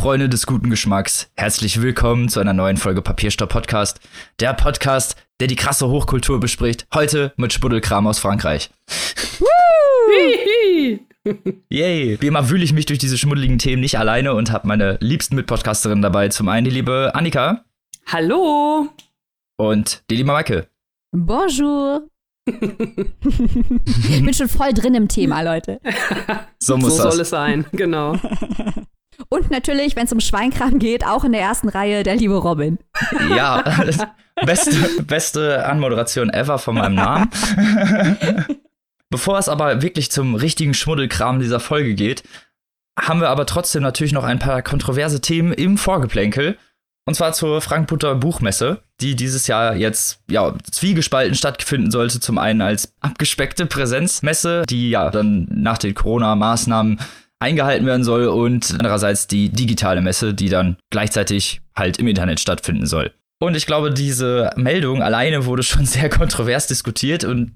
[0.00, 4.00] Freunde des guten Geschmacks, herzlich willkommen zu einer neuen Folge Papierstopp Podcast.
[4.40, 6.86] Der Podcast, der die krasse Hochkultur bespricht.
[6.94, 8.70] Heute mit Spuddelkram aus Frankreich.
[11.68, 12.18] Yay!
[12.18, 15.36] Wie immer wühle ich mich durch diese schmuddeligen Themen nicht alleine und habe meine liebsten
[15.36, 16.30] Mitpodcasterinnen dabei.
[16.30, 17.66] Zum einen die liebe Annika.
[18.06, 18.88] Hallo!
[19.58, 20.66] Und die liebe Maike.
[21.14, 22.08] Bonjour!
[22.46, 22.58] ich
[24.24, 25.78] bin schon voll drin im Thema, Leute.
[26.58, 27.12] So muss so das.
[27.12, 28.18] soll es sein, genau.
[29.32, 32.78] Und natürlich, wenn es um Schweinkram geht, auch in der ersten Reihe der liebe Robin.
[33.30, 33.62] Ja,
[34.44, 37.30] beste, beste Anmoderation ever von meinem Namen.
[39.08, 42.24] Bevor es aber wirklich zum richtigen Schmuddelkram dieser Folge geht,
[42.98, 46.58] haben wir aber trotzdem natürlich noch ein paar kontroverse Themen im Vorgeplänkel.
[47.06, 52.20] Und zwar zur Frankfurter Buchmesse, die dieses Jahr jetzt ja zwiegespalten stattfinden sollte.
[52.20, 57.00] Zum einen als abgespeckte Präsenzmesse, die ja dann nach den Corona-Maßnahmen
[57.40, 62.86] eingehalten werden soll und andererseits die digitale Messe, die dann gleichzeitig halt im Internet stattfinden
[62.86, 63.12] soll.
[63.42, 67.52] Und ich glaube, diese Meldung alleine wurde schon sehr kontrovers diskutiert und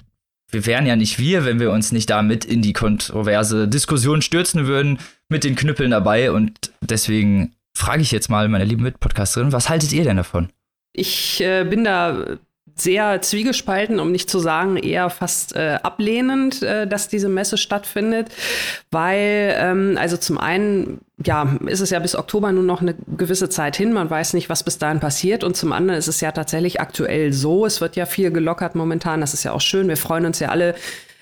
[0.51, 4.67] wir wären ja nicht wir, wenn wir uns nicht damit in die kontroverse Diskussion stürzen
[4.67, 6.31] würden, mit den Knüppeln dabei.
[6.31, 10.51] Und deswegen frage ich jetzt mal meine lieben Mitpodcasterin, was haltet ihr denn davon?
[10.93, 12.39] Ich äh, bin da
[12.77, 18.29] sehr zwiegespalten, um nicht zu sagen eher fast äh, ablehnend, äh, dass diese Messe stattfindet,
[18.91, 23.49] weil ähm, also zum einen ja ist es ja bis Oktober nur noch eine gewisse
[23.49, 25.45] Zeit hin, man weiß nicht, was bis dahin passiert.
[25.45, 29.21] Und zum anderen ist es ja tatsächlich aktuell so, es wird ja viel gelockert momentan,
[29.21, 30.75] das ist ja auch schön, wir freuen uns ja alle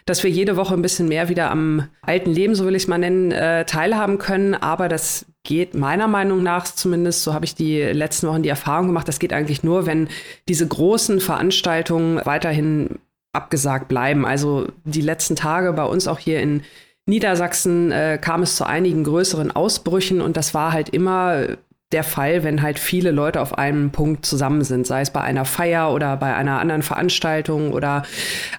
[0.04, 2.88] dass wir jede Woche ein bisschen mehr wieder am alten Leben, so will ich es
[2.88, 4.54] mal nennen, äh, teilhaben können.
[4.54, 8.86] Aber das geht meiner Meinung nach zumindest, so habe ich die letzten Wochen die Erfahrung
[8.86, 10.08] gemacht, das geht eigentlich nur, wenn
[10.48, 12.98] diese großen Veranstaltungen weiterhin
[13.32, 14.24] abgesagt bleiben.
[14.24, 16.62] Also die letzten Tage bei uns auch hier in
[17.06, 21.56] Niedersachsen äh, kam es zu einigen größeren Ausbrüchen und das war halt immer
[21.92, 25.44] der Fall, wenn halt viele Leute auf einem Punkt zusammen sind, sei es bei einer
[25.44, 28.04] Feier oder bei einer anderen Veranstaltung oder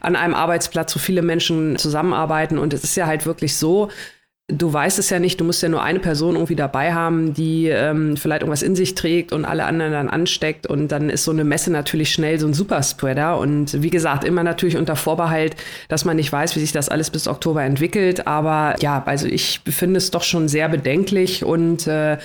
[0.01, 2.57] an einem Arbeitsplatz, wo viele Menschen zusammenarbeiten.
[2.59, 3.89] Und es ist ja halt wirklich so,
[4.49, 7.67] du weißt es ja nicht, du musst ja nur eine Person irgendwie dabei haben, die
[7.67, 11.31] ähm, vielleicht irgendwas in sich trägt und alle anderen dann ansteckt und dann ist so
[11.31, 15.55] eine Messe natürlich schnell so ein Superspreader und wie gesagt, immer natürlich unter Vorbehalt,
[15.87, 19.61] dass man nicht weiß, wie sich das alles bis Oktober entwickelt, aber ja, also ich
[19.65, 22.17] finde es doch schon sehr bedenklich und äh,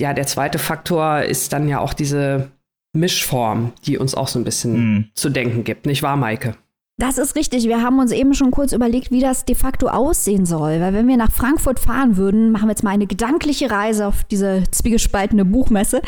[0.00, 2.48] ja, der zweite Faktor ist dann ja auch diese
[2.92, 5.04] Mischform, die uns auch so ein bisschen Mhm.
[5.14, 6.54] zu denken gibt, nicht wahr, Maike?
[6.98, 7.64] Das ist richtig.
[7.64, 10.80] Wir haben uns eben schon kurz überlegt, wie das de facto aussehen soll.
[10.80, 14.24] Weil wenn wir nach Frankfurt fahren würden, machen wir jetzt mal eine gedankliche Reise auf
[14.24, 16.00] diese zwiegespaltene Buchmesse.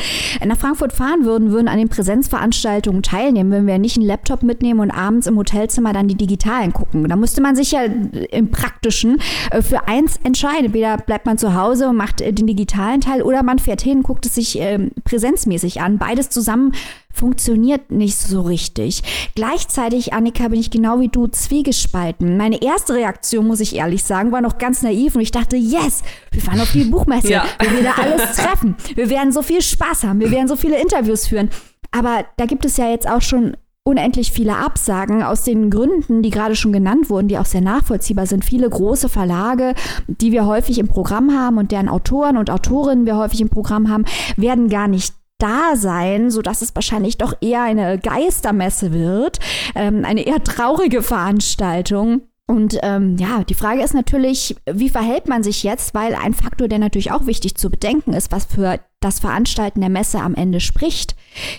[0.43, 4.79] Nach Frankfurt fahren würden, würden an den Präsenzveranstaltungen teilnehmen, wenn wir nicht einen Laptop mitnehmen
[4.79, 7.07] und abends im Hotelzimmer dann die digitalen gucken.
[7.07, 10.65] Da müsste man sich ja im Praktischen äh, für eins entscheiden.
[10.65, 14.01] Entweder bleibt man zu Hause und macht äh, den digitalen Teil oder man fährt hin,
[14.01, 15.99] guckt es sich ähm, präsenzmäßig an.
[15.99, 16.73] Beides zusammen
[17.13, 19.01] funktioniert nicht so richtig.
[19.35, 22.37] Gleichzeitig, Annika, bin ich genau wie du zwiegespalten.
[22.37, 26.03] Meine erste Reaktion, muss ich ehrlich sagen, war noch ganz naiv und ich dachte, yes,
[26.31, 27.45] wir fahren auf die Buchmesse, Ja.
[27.59, 30.79] wir werden da alles treffen, wir werden so viel Spaß haben, wir werden so viele
[30.81, 31.49] Interviews führen.
[31.91, 36.29] Aber da gibt es ja jetzt auch schon unendlich viele Absagen aus den Gründen, die
[36.29, 38.45] gerade schon genannt wurden, die auch sehr nachvollziehbar sind.
[38.45, 39.73] Viele große Verlage,
[40.07, 43.89] die wir häufig im Programm haben und deren Autoren und Autorinnen wir häufig im Programm
[43.89, 44.05] haben,
[44.37, 49.39] werden gar nicht da sein, so dass es wahrscheinlich doch eher eine Geistermesse wird,
[49.75, 52.21] ähm, eine eher traurige Veranstaltung.
[52.49, 55.93] Und ähm, ja, die Frage ist natürlich, wie verhält man sich jetzt?
[55.93, 59.91] Weil ein Faktor, der natürlich auch wichtig zu bedenken ist, was für das Veranstalten der
[59.91, 61.15] Messe am Ende spricht,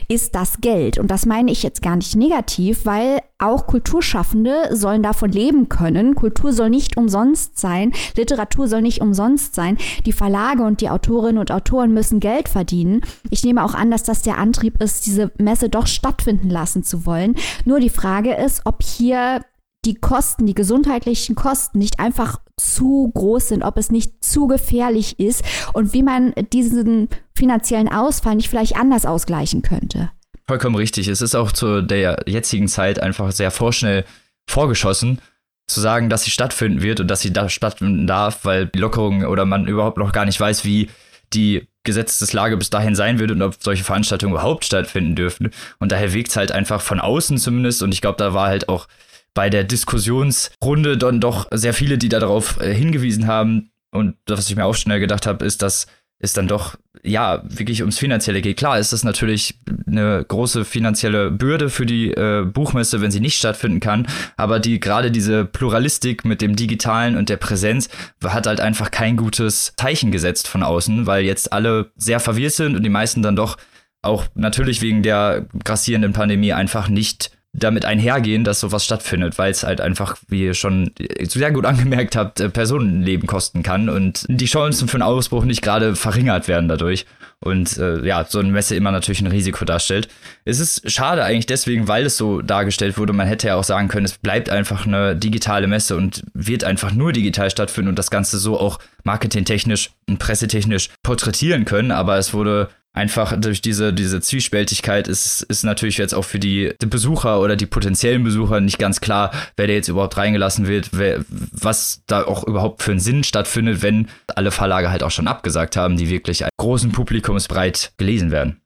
[0.09, 0.99] ist das Geld.
[0.99, 6.17] Und das meine ich jetzt gar nicht negativ, weil auch Kulturschaffende sollen davon leben können.
[6.17, 9.79] Kultur soll nicht umsonst sein, Literatur soll nicht umsonst sein.
[10.07, 13.03] Die Verlage und die Autorinnen und Autoren müssen Geld verdienen.
[13.31, 17.07] Ich nehme auch an, dass das der Antrieb ist, diese Messe doch stattfinden lassen zu
[17.07, 17.37] wollen.
[17.65, 19.43] Nur die Frage ist, ob hier
[19.85, 25.19] die Kosten, die gesundheitlichen Kosten nicht einfach zu groß sind, ob es nicht zu gefährlich
[25.19, 25.43] ist
[25.73, 30.11] und wie man diesen finanziellen Ausfall nicht vielleicht anders ausgleichen könnte.
[30.47, 31.09] Vollkommen richtig.
[31.09, 34.05] Es ist auch zu der jetzigen Zeit einfach sehr vorschnell
[34.49, 35.21] vorgeschossen,
[35.67, 39.25] zu sagen, dass sie stattfinden wird und dass sie da stattfinden darf, weil die Lockerung
[39.25, 40.91] oder man überhaupt noch gar nicht weiß, wie
[41.33, 45.51] die Gesetzeslage bis dahin sein wird und ob solche Veranstaltungen überhaupt stattfinden dürfen.
[45.79, 47.83] Und daher wirkt es halt einfach von außen zumindest.
[47.83, 48.89] Und ich glaube, da war halt auch
[49.35, 53.71] bei der Diskussionsrunde dann doch sehr viele, die darauf äh, hingewiesen haben.
[53.93, 55.87] Und was ich mir auch schnell gedacht habe, ist, dass
[56.23, 58.59] es dann doch ja wirklich ums Finanzielle geht.
[58.59, 63.39] Klar ist das natürlich eine große finanzielle Bürde für die äh, Buchmesse, wenn sie nicht
[63.39, 64.07] stattfinden kann.
[64.37, 67.89] Aber die gerade diese Pluralistik mit dem Digitalen und der Präsenz
[68.23, 72.77] hat halt einfach kein gutes Zeichen gesetzt von außen, weil jetzt alle sehr verwirrt sind
[72.77, 73.57] und die meisten dann doch
[74.03, 79.65] auch natürlich wegen der grassierenden Pandemie einfach nicht damit einhergehen, dass sowas stattfindet, weil es
[79.65, 80.93] halt einfach, wie ihr schon
[81.23, 85.63] sehr gut angemerkt habt, äh, Personenleben kosten kann und die Chancen für einen Ausbruch nicht
[85.63, 87.07] gerade verringert werden dadurch.
[87.43, 90.09] Und äh, ja, so eine Messe immer natürlich ein Risiko darstellt.
[90.45, 93.15] Es ist schade eigentlich deswegen, weil es so dargestellt wurde.
[93.15, 96.93] Man hätte ja auch sagen können, es bleibt einfach eine digitale Messe und wird einfach
[96.93, 101.93] nur digital stattfinden und das Ganze so auch marketingtechnisch und pressetechnisch porträtieren können.
[101.93, 106.73] Aber es wurde einfach durch diese, diese Zwiespältigkeit ist, ist natürlich jetzt auch für die,
[106.81, 110.91] die, Besucher oder die potenziellen Besucher nicht ganz klar, wer da jetzt überhaupt reingelassen wird,
[110.93, 115.29] wer, was da auch überhaupt für einen Sinn stattfindet, wenn alle Verlage halt auch schon
[115.29, 118.61] abgesagt haben, die wirklich großen Publikumsbreit gelesen werden.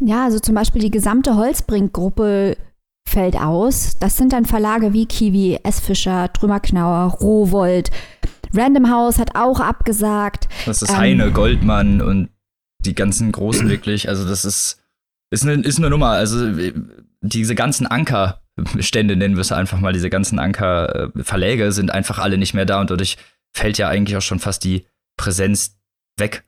[0.00, 2.56] Ja, also zum Beispiel die gesamte Holzbrink-Gruppe
[3.06, 3.98] fällt aus.
[4.00, 5.80] Das sind dann Verlage wie Kiwi, S.
[5.80, 7.90] Fischer, Trümmerknauer, Rowold.
[8.54, 10.48] Random House hat auch abgesagt.
[10.66, 12.28] Das ist ähm, Heine, Goldmann und
[12.82, 14.80] die ganzen großen wirklich, also das ist,
[15.30, 16.10] ist eine, ist eine Nummer.
[16.10, 16.50] Also
[17.20, 22.54] diese ganzen Ankerstände nennen wir es einfach mal, diese ganzen Ankerverläge sind einfach alle nicht
[22.54, 23.16] mehr da und dadurch
[23.52, 24.86] fällt ja eigentlich auch schon fast die
[25.16, 25.76] Präsenz
[26.16, 26.44] weg.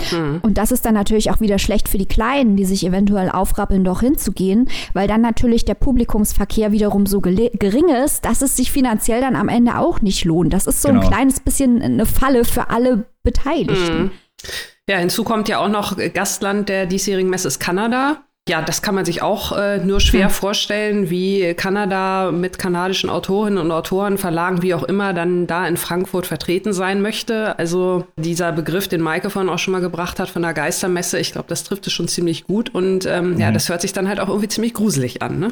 [0.00, 0.40] Hm.
[0.42, 3.84] Und das ist dann natürlich auch wieder schlecht für die Kleinen, die sich eventuell aufrappeln,
[3.84, 9.20] doch hinzugehen, weil dann natürlich der Publikumsverkehr wiederum so gering ist, dass es sich finanziell
[9.20, 10.52] dann am Ende auch nicht lohnt.
[10.52, 11.02] Das ist so genau.
[11.02, 13.98] ein kleines bisschen eine Falle für alle Beteiligten.
[13.98, 14.10] Hm.
[14.88, 18.22] Ja, hinzu kommt ja auch noch Gastland der diesjährigen Messe ist Kanada.
[18.46, 20.30] Ja, das kann man sich auch äh, nur schwer hm.
[20.30, 25.78] vorstellen, wie Kanada mit kanadischen Autorinnen und Autoren, Verlagen, wie auch immer, dann da in
[25.78, 27.58] Frankfurt vertreten sein möchte.
[27.58, 31.32] Also dieser Begriff, den Maike vorhin auch schon mal gebracht hat von der Geistermesse, ich
[31.32, 32.74] glaube, das trifft es schon ziemlich gut.
[32.74, 33.40] Und ähm, mhm.
[33.40, 35.48] ja, das hört sich dann halt auch irgendwie ziemlich gruselig an, ne?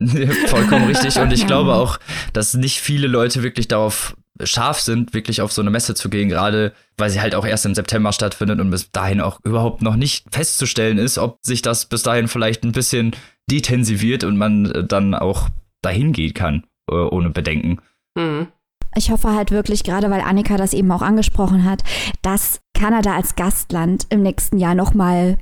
[0.46, 1.18] Vollkommen richtig.
[1.18, 1.98] Und ich glaube auch,
[2.32, 6.28] dass nicht viele Leute wirklich darauf scharf sind, wirklich auf so eine Messe zu gehen,
[6.28, 9.96] gerade weil sie halt auch erst im September stattfindet und bis dahin auch überhaupt noch
[9.96, 13.14] nicht festzustellen ist, ob sich das bis dahin vielleicht ein bisschen
[13.50, 15.48] detensiviert und man äh, dann auch
[15.82, 17.80] dahin gehen kann, äh, ohne Bedenken.
[18.14, 18.48] Mhm.
[18.94, 21.82] Ich hoffe halt wirklich, gerade weil Annika das eben auch angesprochen hat,
[22.20, 25.38] dass Kanada als Gastland im nächsten Jahr nochmal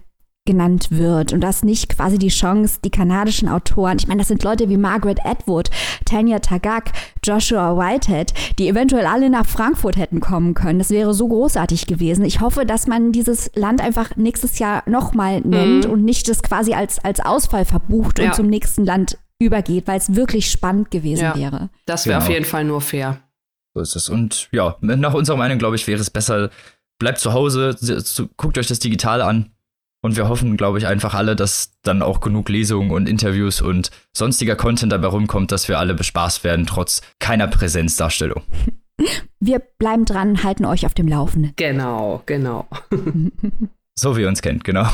[0.51, 4.43] genannt wird und das nicht quasi die Chance, die kanadischen Autoren, ich meine, das sind
[4.43, 5.71] Leute wie Margaret Atwood,
[6.05, 6.91] Tanya Tagak,
[7.23, 10.81] Joshua Whitehead, die eventuell alle nach Frankfurt hätten kommen können.
[10.81, 12.25] Das wäre so großartig gewesen.
[12.25, 15.93] Ich hoffe, dass man dieses Land einfach nächstes Jahr nochmal nennt mhm.
[15.93, 18.27] und nicht das quasi als, als Ausfall verbucht ja.
[18.27, 21.37] und zum nächsten Land übergeht, weil es wirklich spannend gewesen ja.
[21.37, 21.71] wäre.
[21.87, 22.27] Das wäre genau.
[22.27, 23.21] auf jeden Fall nur fair.
[23.75, 24.09] So ist es.
[24.09, 26.51] Und ja, nach unserer Meinung, glaube ich, wäre es besser,
[26.99, 27.77] bleibt zu Hause,
[28.37, 29.53] guckt euch das digital an
[30.03, 33.91] und wir hoffen, glaube ich, einfach alle, dass dann auch genug Lesungen und Interviews und
[34.17, 38.43] sonstiger Content dabei rumkommt, dass wir alle bespaßt werden, trotz keiner Präsenzdarstellung.
[39.43, 41.55] Wir bleiben dran, halten euch auf dem Laufenden.
[41.57, 42.69] Genau, genau.
[43.99, 44.87] so wie ihr uns kennt, genau.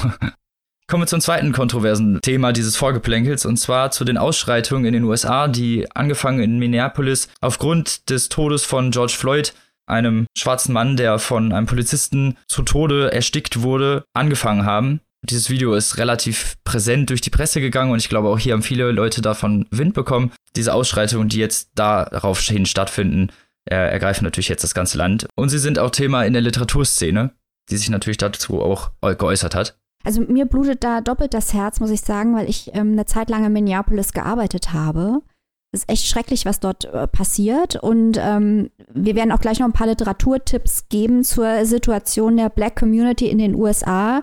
[0.88, 5.02] Kommen wir zum zweiten kontroversen Thema dieses Vorgeplänkels und zwar zu den Ausschreitungen in den
[5.02, 9.52] USA, die angefangen in Minneapolis aufgrund des Todes von George Floyd
[9.86, 15.00] einem schwarzen Mann, der von einem Polizisten zu Tode erstickt wurde, angefangen haben.
[15.22, 18.62] Dieses Video ist relativ präsent durch die Presse gegangen und ich glaube auch hier haben
[18.62, 20.32] viele Leute davon Wind bekommen.
[20.54, 23.30] Diese Ausschreitungen, die jetzt daraufhin stattfinden,
[23.64, 25.26] ergreifen natürlich jetzt das ganze Land.
[25.34, 27.32] Und sie sind auch Thema in der Literaturszene,
[27.70, 29.76] die sich natürlich dazu auch geäußert hat.
[30.04, 33.28] Also mir blutet da doppelt das Herz, muss ich sagen, weil ich ähm, eine Zeit
[33.28, 35.22] lang in Minneapolis gearbeitet habe
[35.76, 37.76] ist echt schrecklich, was dort äh, passiert.
[37.76, 42.76] Und ähm, wir werden auch gleich noch ein paar Literaturtipps geben zur Situation der Black
[42.76, 44.20] Community in den USA.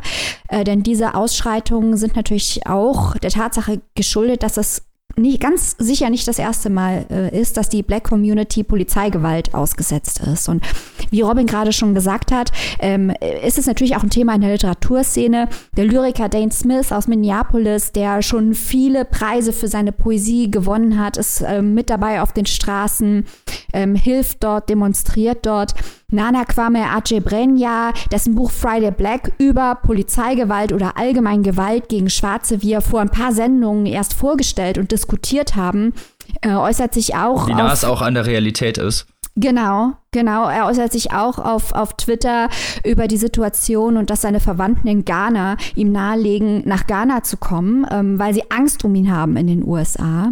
[0.49, 4.83] Äh, denn diese Ausschreitungen sind natürlich auch der Tatsache geschuldet, dass es
[5.15, 10.19] nicht, ganz sicher nicht das erste Mal äh, ist, dass die Black Community Polizeigewalt ausgesetzt
[10.19, 10.49] ist.
[10.49, 10.63] Und
[11.11, 13.13] wie Robin gerade schon gesagt hat, ähm,
[13.45, 15.49] ist es natürlich auch ein Thema in der Literaturszene.
[15.77, 21.17] Der Lyriker Dane Smith aus Minneapolis, der schon viele Preise für seine Poesie gewonnen hat,
[21.17, 23.25] ist äh, mit dabei auf den Straßen,
[23.73, 25.75] ähm, hilft dort, demonstriert dort.
[26.13, 32.81] Nana Kwame Adjebrenja, dessen Buch Friday Black über Polizeigewalt oder allgemein Gewalt gegen Schwarze wir
[32.81, 35.93] vor ein paar Sendungen erst vorgestellt und diskutiert haben,
[36.41, 37.47] äh, äußert sich auch.
[37.47, 39.07] Wie nah es auch an der Realität ist.
[39.35, 40.47] Genau, genau.
[40.47, 42.49] Er äußert sich auch auf, auf Twitter
[42.85, 47.87] über die Situation und dass seine Verwandten in Ghana ihm nahelegen, nach Ghana zu kommen,
[47.89, 50.29] ähm, weil sie Angst um ihn haben in den USA.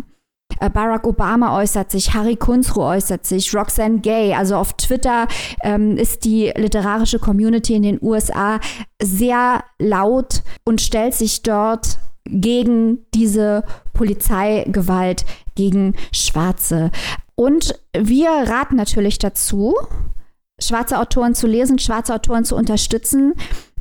[0.60, 4.34] Äh, Barack Obama äußert sich, Harry Kunzru äußert sich, Roxanne Gay.
[4.34, 5.28] Also auf Twitter
[5.64, 8.60] ähm, ist die literarische Community in den USA
[9.02, 16.92] sehr laut und stellt sich dort gegen diese Polizeigewalt gegen Schwarze.
[17.36, 19.76] Und wir raten natürlich dazu,
[20.60, 23.34] schwarze Autoren zu lesen, schwarze Autoren zu unterstützen,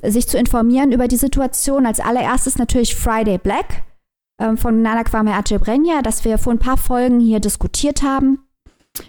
[0.03, 1.87] sich zu informieren über die Situation.
[1.87, 3.83] Als allererstes natürlich Friday Black
[4.41, 8.41] ähm, von Nana Kwame Adjebrenja, das wir vor ein paar Folgen hier diskutiert haben.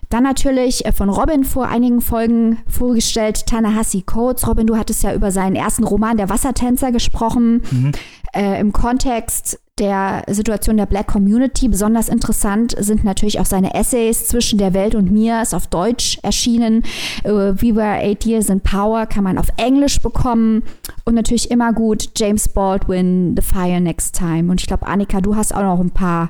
[0.10, 4.48] Dann natürlich äh, von Robin vor einigen Folgen vorgestellt, Tanahasi Coates.
[4.48, 7.64] Robin, du hattest ja über seinen ersten Roman Der Wassertänzer gesprochen.
[7.72, 7.92] Mhm.
[8.34, 11.68] Äh, Im Kontext der Situation der Black Community.
[11.68, 16.20] Besonders interessant sind natürlich auch seine Essays zwischen der Welt und mir, ist auf Deutsch
[16.24, 16.84] erschienen.
[17.26, 20.64] Uh, We Were Eight Years in Power kann man auf Englisch bekommen.
[21.04, 24.52] Und natürlich immer gut James Baldwin, The Fire Next Time.
[24.52, 26.30] Und ich glaube, Annika, du hast auch noch ein paar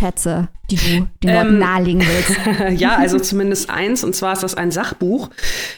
[0.00, 2.02] Schätze, die du den Leuten ähm, nahelegen
[2.58, 2.80] willst.
[2.80, 5.28] ja, also zumindest eins, und zwar ist das ein Sachbuch.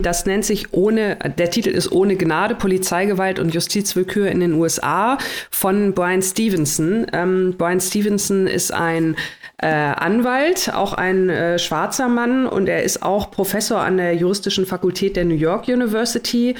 [0.00, 5.18] Das nennt sich ohne, der Titel ist Ohne Gnade, Polizeigewalt und Justizwillkür in den USA
[5.50, 7.06] von Brian Stevenson.
[7.12, 9.16] Ähm, Brian Stevenson ist ein
[9.58, 14.66] äh, Anwalt, auch ein äh, schwarzer Mann und er ist auch Professor an der juristischen
[14.66, 16.54] Fakultät der New York University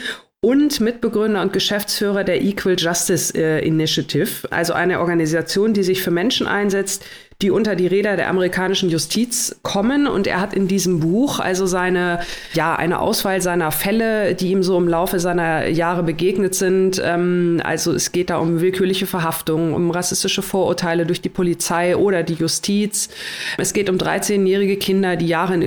[0.45, 6.11] und Mitbegründer und Geschäftsführer der Equal Justice äh, Initiative, also eine Organisation, die sich für
[6.11, 7.05] Menschen einsetzt,
[7.43, 10.07] die unter die Räder der amerikanischen Justiz kommen.
[10.07, 12.21] Und er hat in diesem Buch also seine,
[12.55, 17.03] ja, eine Auswahl seiner Fälle, die ihm so im Laufe seiner Jahre begegnet sind.
[17.05, 22.23] Ähm, also es geht da um willkürliche Verhaftungen, um rassistische Vorurteile durch die Polizei oder
[22.23, 23.09] die Justiz.
[23.59, 25.63] Es geht um 13-jährige Kinder, die Jahre in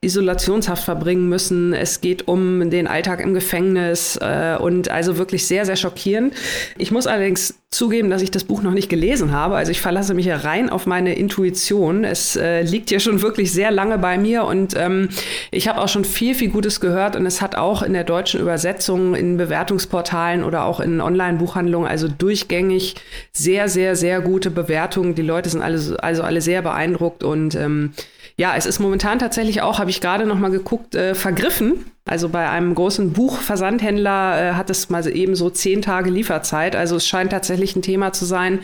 [0.00, 1.72] Isolationshaft verbringen müssen.
[1.72, 6.34] Es geht um den Alltag im Gefängnis äh, und also wirklich sehr, sehr schockierend.
[6.76, 9.54] Ich muss allerdings zugeben, dass ich das Buch noch nicht gelesen habe.
[9.54, 12.04] Also ich verlasse mich ja rein auf meine Intuition.
[12.04, 15.10] Es äh, liegt ja schon wirklich sehr lange bei mir und ähm,
[15.50, 18.40] ich habe auch schon viel, viel Gutes gehört und es hat auch in der deutschen
[18.40, 22.96] Übersetzung in Bewertungsportalen oder auch in Online-Buchhandlungen also durchgängig
[23.32, 25.14] sehr, sehr, sehr gute Bewertungen.
[25.14, 27.92] Die Leute sind alle, also alle sehr beeindruckt und ähm,
[28.40, 31.84] ja, es ist momentan tatsächlich auch, habe ich gerade noch mal geguckt, äh, vergriffen.
[32.06, 36.74] Also bei einem großen Buchversandhändler äh, hat es mal eben so zehn Tage Lieferzeit.
[36.74, 38.60] Also es scheint tatsächlich ein Thema zu sein,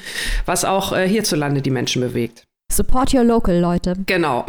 [0.46, 2.45] was auch äh, hierzulande die Menschen bewegt.
[2.72, 3.94] Support your local, Leute.
[4.06, 4.44] Genau.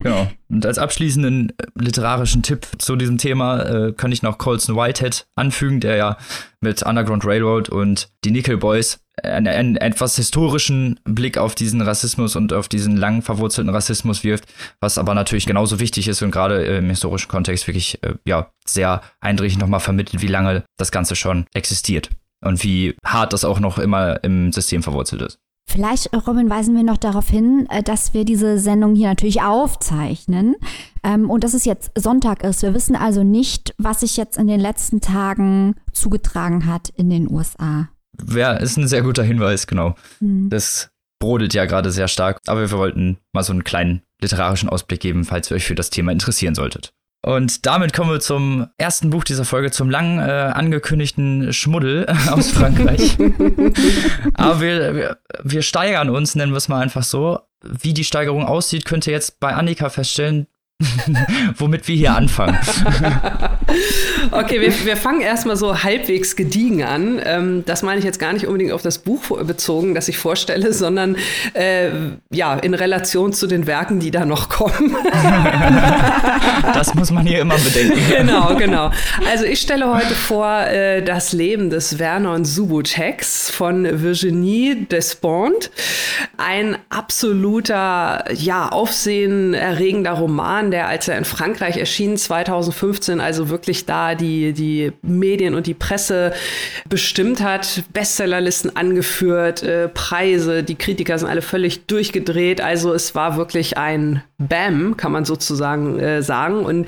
[0.00, 0.30] Genau.
[0.48, 5.26] Und als abschließenden äh, literarischen Tipp zu diesem Thema äh, kann ich noch Colson Whitehead
[5.34, 6.16] anfügen, der ja
[6.60, 12.36] mit Underground Railroad und die Nickel Boys einen, einen etwas historischen Blick auf diesen Rassismus
[12.36, 14.44] und auf diesen lang verwurzelten Rassismus wirft,
[14.80, 19.02] was aber natürlich genauso wichtig ist und gerade im historischen Kontext wirklich äh, ja sehr
[19.20, 23.78] eindringlich nochmal vermittelt, wie lange das Ganze schon existiert und wie hart das auch noch
[23.78, 25.40] immer im System verwurzelt ist.
[25.70, 30.56] Vielleicht, Robin, weisen wir noch darauf hin, äh, dass wir diese Sendung hier natürlich aufzeichnen
[31.04, 32.62] ähm, und dass es jetzt Sonntag ist.
[32.62, 37.30] Wir wissen also nicht, was sich jetzt in den letzten Tagen zugetragen hat in den
[37.30, 37.88] USA.
[38.34, 39.94] Ja, ist ein sehr guter Hinweis, genau.
[40.20, 40.48] Mhm.
[40.48, 40.88] Das
[41.20, 45.24] brodelt ja gerade sehr stark, aber wir wollten mal so einen kleinen literarischen Ausblick geben,
[45.24, 46.94] falls ihr euch für das Thema interessieren solltet.
[47.22, 52.50] Und damit kommen wir zum ersten Buch dieser Folge, zum lang äh, angekündigten Schmuddel aus
[52.50, 53.18] Frankreich.
[54.34, 57.40] Aber wir, wir, wir steigern uns, nennen wir es mal einfach so.
[57.62, 60.46] Wie die Steigerung aussieht, könnt ihr jetzt bei Annika feststellen.
[61.58, 62.56] womit wir hier anfangen.
[64.32, 67.20] Okay, wir, wir fangen erstmal so halbwegs gediegen an.
[67.24, 70.72] Ähm, das meine ich jetzt gar nicht unbedingt auf das Buch bezogen, das ich vorstelle,
[70.72, 71.16] sondern
[71.54, 71.90] äh,
[72.30, 74.96] ja, in Relation zu den Werken, die da noch kommen.
[76.74, 77.98] das muss man hier immer bedenken.
[78.08, 78.90] Genau, genau.
[79.30, 85.70] Also ich stelle heute vor äh, das Leben des Vernon Subutex von Virginie Despont.
[86.36, 94.14] Ein absoluter, ja, aufsehenerregender Roman, der, als er in Frankreich erschien, 2015, also wirklich da
[94.20, 96.32] die, die Medien und die Presse
[96.88, 102.60] bestimmt hat, Bestsellerlisten angeführt, äh, Preise, die Kritiker sind alle völlig durchgedreht.
[102.60, 106.64] Also es war wirklich ein Bam, kann man sozusagen äh, sagen.
[106.64, 106.86] Und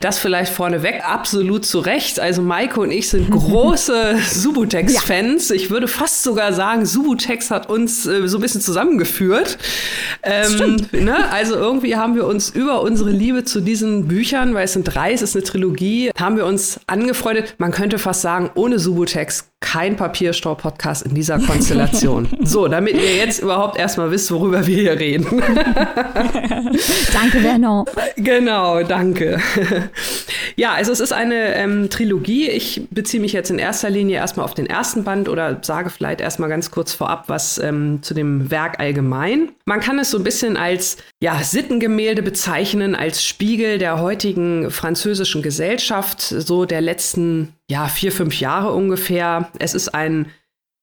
[0.00, 2.20] das vielleicht vorneweg absolut zu Recht.
[2.20, 5.50] Also Maike und ich sind große Subutex-Fans.
[5.50, 5.54] Ja.
[5.56, 9.58] Ich würde fast sogar sagen, Subutex hat uns äh, so ein bisschen zusammengeführt.
[10.22, 11.30] Ähm, ne?
[11.30, 15.12] Also irgendwie haben wir uns über unsere Liebe zu diesen Büchern, weil es sind drei,
[15.12, 17.56] es ist eine Trilogie, haben wir uns angefreundet.
[17.58, 22.28] Man könnte fast sagen, ohne Subutex kein Papierstau-Podcast in dieser Konstellation.
[22.42, 25.26] so, damit ihr jetzt überhaupt erstmal wisst, worüber wir hier reden.
[27.12, 27.86] danke, Vernon.
[28.16, 29.40] Genau, danke.
[30.56, 32.48] ja, also es ist eine ähm, Trilogie.
[32.48, 36.20] Ich beziehe mich jetzt in erster Linie erstmal auf den ersten Band oder sage vielleicht
[36.20, 39.52] erstmal ganz kurz vorab was ähm, zu dem Werk allgemein.
[39.64, 45.40] Man kann es so ein bisschen als ja, Sittengemälde bezeichnen, als Spiegel der heutigen französischen
[45.40, 49.50] Gesellschaft, so der letzten ja, vier, fünf Jahre ungefähr.
[49.58, 50.30] Es ist ein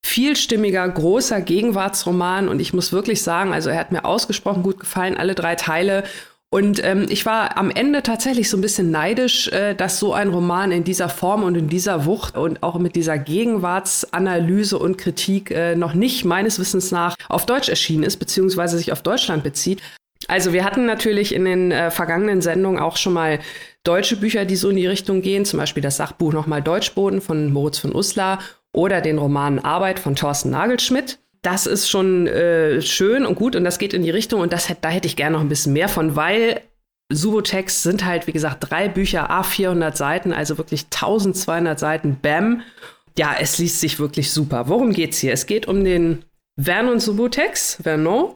[0.05, 5.15] vielstimmiger, großer Gegenwartsroman und ich muss wirklich sagen, also er hat mir ausgesprochen gut gefallen,
[5.15, 6.03] alle drei Teile.
[6.49, 10.27] Und ähm, ich war am Ende tatsächlich so ein bisschen neidisch, äh, dass so ein
[10.27, 15.49] Roman in dieser Form und in dieser Wucht und auch mit dieser Gegenwartsanalyse und Kritik
[15.49, 19.81] äh, noch nicht meines Wissens nach auf Deutsch erschienen ist, beziehungsweise sich auf Deutschland bezieht.
[20.27, 23.39] Also wir hatten natürlich in den äh, vergangenen Sendungen auch schon mal
[23.83, 27.51] deutsche Bücher, die so in die Richtung gehen, zum Beispiel das Sachbuch nochmal Deutschboden von
[27.51, 28.39] Moritz von Uslar
[28.71, 31.19] oder den Roman Arbeit von Thorsten Nagelschmidt.
[31.41, 34.73] Das ist schon äh, schön und gut und das geht in die Richtung und das,
[34.81, 36.61] da hätte ich gerne noch ein bisschen mehr von, weil
[37.11, 42.61] Subotex sind halt, wie gesagt, drei Bücher, A400 Seiten, also wirklich 1200 Seiten, bam.
[43.17, 44.67] Ja, es liest sich wirklich super.
[44.69, 45.33] Worum geht's hier?
[45.33, 46.23] Es geht um den
[46.55, 48.35] Vernon Subotex, Vernon.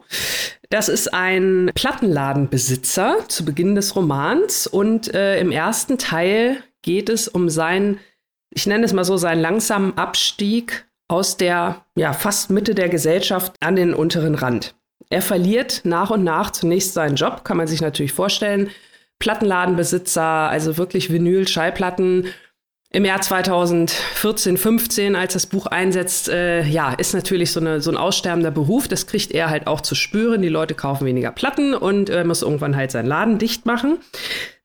[0.70, 7.28] Das ist ein Plattenladenbesitzer zu Beginn des Romans und äh, im ersten Teil geht es
[7.28, 8.00] um seinen,
[8.50, 13.54] ich nenne es mal so, seinen langsamen Abstieg aus der ja, fast Mitte der Gesellschaft
[13.60, 14.74] an den unteren Rand.
[15.10, 18.70] Er verliert nach und nach zunächst seinen Job, kann man sich natürlich vorstellen.
[19.20, 22.26] Plattenladenbesitzer, also wirklich Vinyl, Schallplatten,
[22.90, 27.90] im Jahr 2014, 15, als das Buch einsetzt, äh, ja, ist natürlich so, eine, so
[27.90, 28.88] ein aussterbender Beruf.
[28.88, 30.40] Das kriegt er halt auch zu spüren.
[30.40, 33.98] Die Leute kaufen weniger Platten und äh, muss irgendwann halt seinen Laden dicht machen.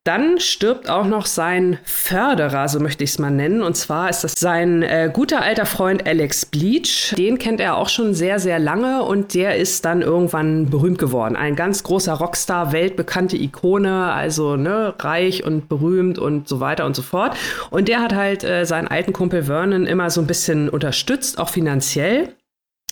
[0.05, 3.63] Dann stirbt auch noch sein Förderer, so möchte ich es mal nennen.
[3.63, 7.15] Und zwar ist das sein äh, guter alter Freund Alex Bleach.
[7.17, 11.38] Den kennt er auch schon sehr, sehr lange und der ist dann irgendwann berühmt geworden.
[11.38, 16.98] Ein ganz großer Rockstar, weltbekannte Ikone, also ne, reich und berühmt und so weiter und
[16.98, 17.38] so fort.
[17.69, 21.48] Und der hat halt äh, seinen alten Kumpel Vernon immer so ein bisschen unterstützt, auch
[21.48, 22.36] finanziell.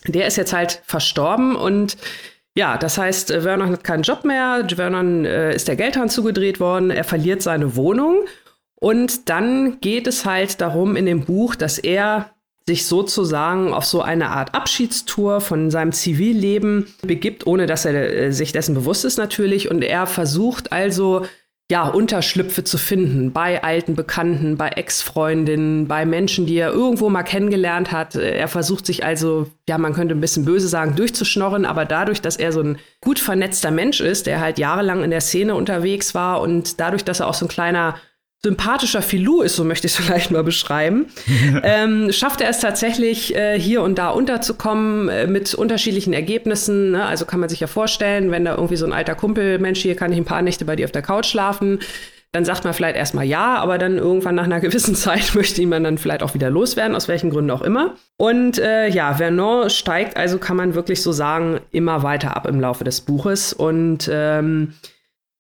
[0.08, 1.98] Der ist jetzt halt verstorben und
[2.58, 6.60] ja, das heißt, äh, Vernon hat keinen Job mehr, Vernon äh, ist der Geldhahn zugedreht
[6.60, 8.26] worden, er verliert seine Wohnung.
[8.76, 12.32] Und dann geht es halt darum in dem Buch, dass er
[12.68, 18.32] sich sozusagen auf so eine Art Abschiedstour von seinem Zivilleben begibt, ohne dass er äh,
[18.32, 19.70] sich dessen bewusst ist natürlich.
[19.72, 21.26] Und er versucht also
[21.72, 27.24] ja, Unterschlüpfe zu finden bei alten Bekannten, bei Ex-Freundinnen, bei Menschen, die er irgendwo mal
[27.24, 28.16] kennengelernt hat.
[28.16, 32.36] Er versucht sich also, ja, man könnte ein bisschen böse sagen, durchzuschnorren, aber dadurch, dass
[32.36, 36.42] er so ein gut vernetzter Mensch ist, der halt jahrelang in der Szene unterwegs war
[36.42, 37.96] und dadurch, dass er auch so ein kleiner
[38.44, 41.08] sympathischer Filou ist, so möchte ich es vielleicht mal beschreiben,
[41.64, 46.92] ähm, schafft er es tatsächlich, äh, hier und da unterzukommen äh, mit unterschiedlichen Ergebnissen.
[46.92, 47.06] Ne?
[47.06, 49.96] Also kann man sich ja vorstellen, wenn da irgendwie so ein alter Kumpel, Mensch, hier
[49.96, 51.80] kann ich ein paar Nächte bei dir auf der Couch schlafen,
[52.32, 55.70] dann sagt man vielleicht erstmal ja, aber dann irgendwann nach einer gewissen Zeit möchte ihn
[55.70, 57.96] man dann vielleicht auch wieder loswerden, aus welchen Gründen auch immer.
[58.18, 62.60] Und äh, ja, Vernon steigt also, kann man wirklich so sagen, immer weiter ab im
[62.60, 64.74] Laufe des Buches und ähm,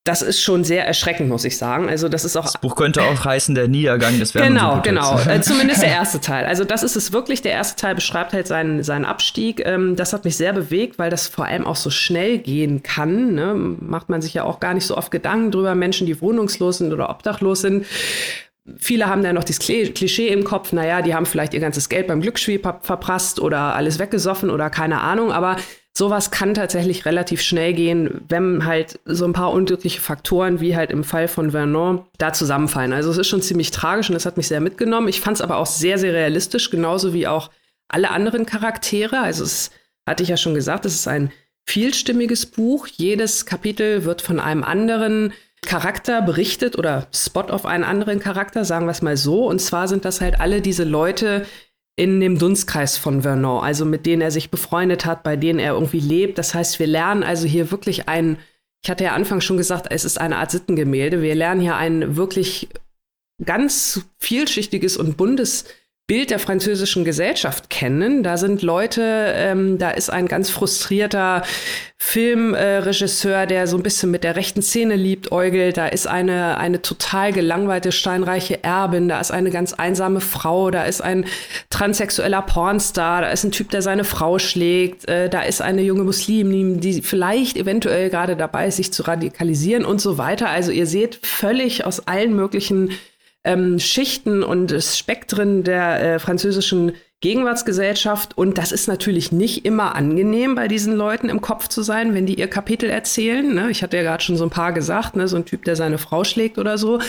[0.03, 1.87] das ist schon sehr erschreckend, muss ich sagen.
[1.87, 2.45] Also das ist auch.
[2.45, 5.19] Das Buch könnte auch heißen der Niedergang des Genau, genau.
[5.19, 6.45] Äh, zumindest der erste Teil.
[6.45, 7.43] Also das ist es wirklich.
[7.43, 9.61] Der erste Teil beschreibt halt seinen, seinen Abstieg.
[9.63, 13.35] Ähm, das hat mich sehr bewegt, weil das vor allem auch so schnell gehen kann.
[13.35, 13.53] Ne?
[13.53, 15.75] Macht man sich ja auch gar nicht so oft Gedanken drüber.
[15.75, 17.85] Menschen, die wohnungslos sind oder obdachlos sind.
[18.77, 22.07] Viele haben da noch dieses Klischee im Kopf, naja, die haben vielleicht ihr ganzes Geld
[22.07, 25.57] beim Glücksspiel verprasst oder alles weggesoffen oder keine Ahnung, aber
[25.93, 30.91] sowas kann tatsächlich relativ schnell gehen, wenn halt so ein paar unglückliche Faktoren, wie halt
[30.91, 32.93] im Fall von Vernon, da zusammenfallen.
[32.93, 35.09] Also es ist schon ziemlich tragisch und das hat mich sehr mitgenommen.
[35.09, 37.51] Ich fand es aber auch sehr, sehr realistisch, genauso wie auch
[37.89, 39.19] alle anderen Charaktere.
[39.19, 39.71] Also es
[40.07, 41.31] hatte ich ja schon gesagt, es ist ein
[41.65, 42.87] vielstimmiges Buch.
[42.87, 48.87] Jedes Kapitel wird von einem anderen Charakter berichtet oder Spot auf einen anderen Charakter, sagen
[48.87, 49.45] wir es mal so.
[49.45, 51.45] Und zwar sind das halt alle diese Leute,
[51.95, 55.73] in dem Dunstkreis von Vernon, also mit denen er sich befreundet hat, bei denen er
[55.73, 56.37] irgendwie lebt.
[56.37, 58.37] Das heißt, wir lernen also hier wirklich ein,
[58.83, 61.21] ich hatte ja Anfangs schon gesagt, es ist eine Art Sittengemälde.
[61.21, 62.69] Wir lernen hier ein wirklich
[63.43, 65.65] ganz vielschichtiges und buntes
[66.11, 68.21] Bild der französischen Gesellschaft kennen.
[68.21, 71.41] Da sind Leute, ähm, da ist ein ganz frustrierter
[71.99, 75.71] Filmregisseur, äh, der so ein bisschen mit der rechten Szene liebt, Eugel.
[75.71, 79.07] Da ist eine, eine total gelangweilte steinreiche Erbin.
[79.07, 80.69] Da ist eine ganz einsame Frau.
[80.69, 81.23] Da ist ein
[81.69, 83.21] transsexueller Pornstar.
[83.21, 85.07] Da ist ein Typ, der seine Frau schlägt.
[85.07, 89.85] Äh, da ist eine junge Muslimin, die vielleicht eventuell gerade dabei ist, sich zu radikalisieren
[89.85, 90.49] und so weiter.
[90.49, 92.89] Also ihr seht völlig aus allen möglichen
[93.43, 98.37] ähm, Schichten und Spektren der äh, französischen Gegenwartsgesellschaft.
[98.37, 102.25] Und das ist natürlich nicht immer angenehm, bei diesen Leuten im Kopf zu sein, wenn
[102.25, 103.53] die ihr Kapitel erzählen.
[103.53, 103.69] Ne?
[103.69, 105.27] Ich hatte ja gerade schon so ein paar gesagt, ne?
[105.27, 106.99] so ein Typ, der seine Frau schlägt oder so.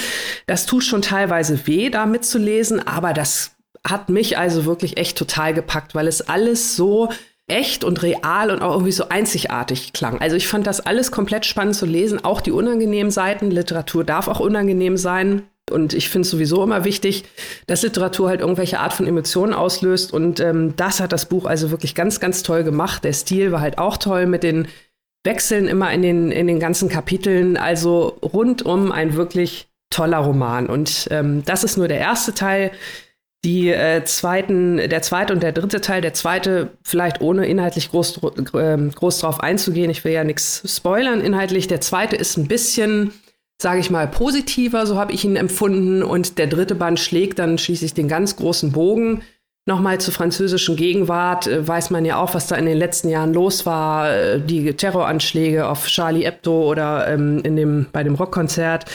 [0.46, 3.52] Das tut schon teilweise weh, da mitzulesen, aber das
[3.84, 7.08] hat mich also wirklich echt total gepackt, weil es alles so
[7.48, 10.20] echt und real und auch irgendwie so einzigartig klang.
[10.20, 13.50] Also ich fand das alles komplett spannend zu lesen, auch die unangenehmen Seiten.
[13.50, 15.42] Literatur darf auch unangenehm sein.
[15.72, 17.24] Und ich finde es sowieso immer wichtig,
[17.66, 20.12] dass Literatur halt irgendwelche Art von Emotionen auslöst.
[20.12, 23.04] Und ähm, das hat das Buch also wirklich ganz, ganz toll gemacht.
[23.04, 24.68] Der Stil war halt auch toll mit den
[25.24, 27.56] Wechseln immer in den, in den ganzen Kapiteln.
[27.56, 30.66] Also rundum ein wirklich toller Roman.
[30.66, 32.72] Und ähm, das ist nur der erste Teil.
[33.44, 38.20] Die äh, zweiten, der zweite und der dritte Teil, der zweite, vielleicht ohne inhaltlich groß,
[38.54, 41.66] äh, groß drauf einzugehen, ich will ja nichts spoilern inhaltlich.
[41.66, 43.12] Der zweite ist ein bisschen,
[43.62, 46.02] sage ich mal, positiver, so habe ich ihn empfunden.
[46.02, 49.22] Und der dritte Band schlägt dann schließlich den ganz großen Bogen.
[49.64, 53.32] Nochmal zur französischen Gegenwart äh, weiß man ja auch, was da in den letzten Jahren
[53.32, 54.12] los war.
[54.12, 58.86] Äh, die Terroranschläge auf Charlie Hebdo oder ähm, in dem, bei dem Rockkonzert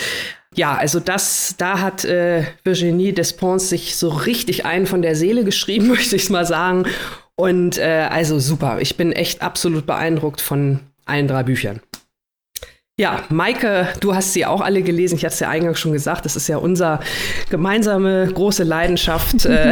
[0.56, 5.44] ja, also das, da hat äh, Virginie Despons sich so richtig einen von der Seele
[5.44, 6.86] geschrieben, möchte ich mal sagen.
[7.36, 11.82] Und äh, also super, ich bin echt absolut beeindruckt von allen drei Büchern.
[13.00, 15.18] Ja, Maike, du hast sie auch alle gelesen.
[15.18, 16.26] Ich hatte es ja eingangs schon gesagt.
[16.26, 17.00] Das ist ja unser
[17.52, 19.46] gemeinsame große Leidenschaft.
[19.46, 19.72] Äh.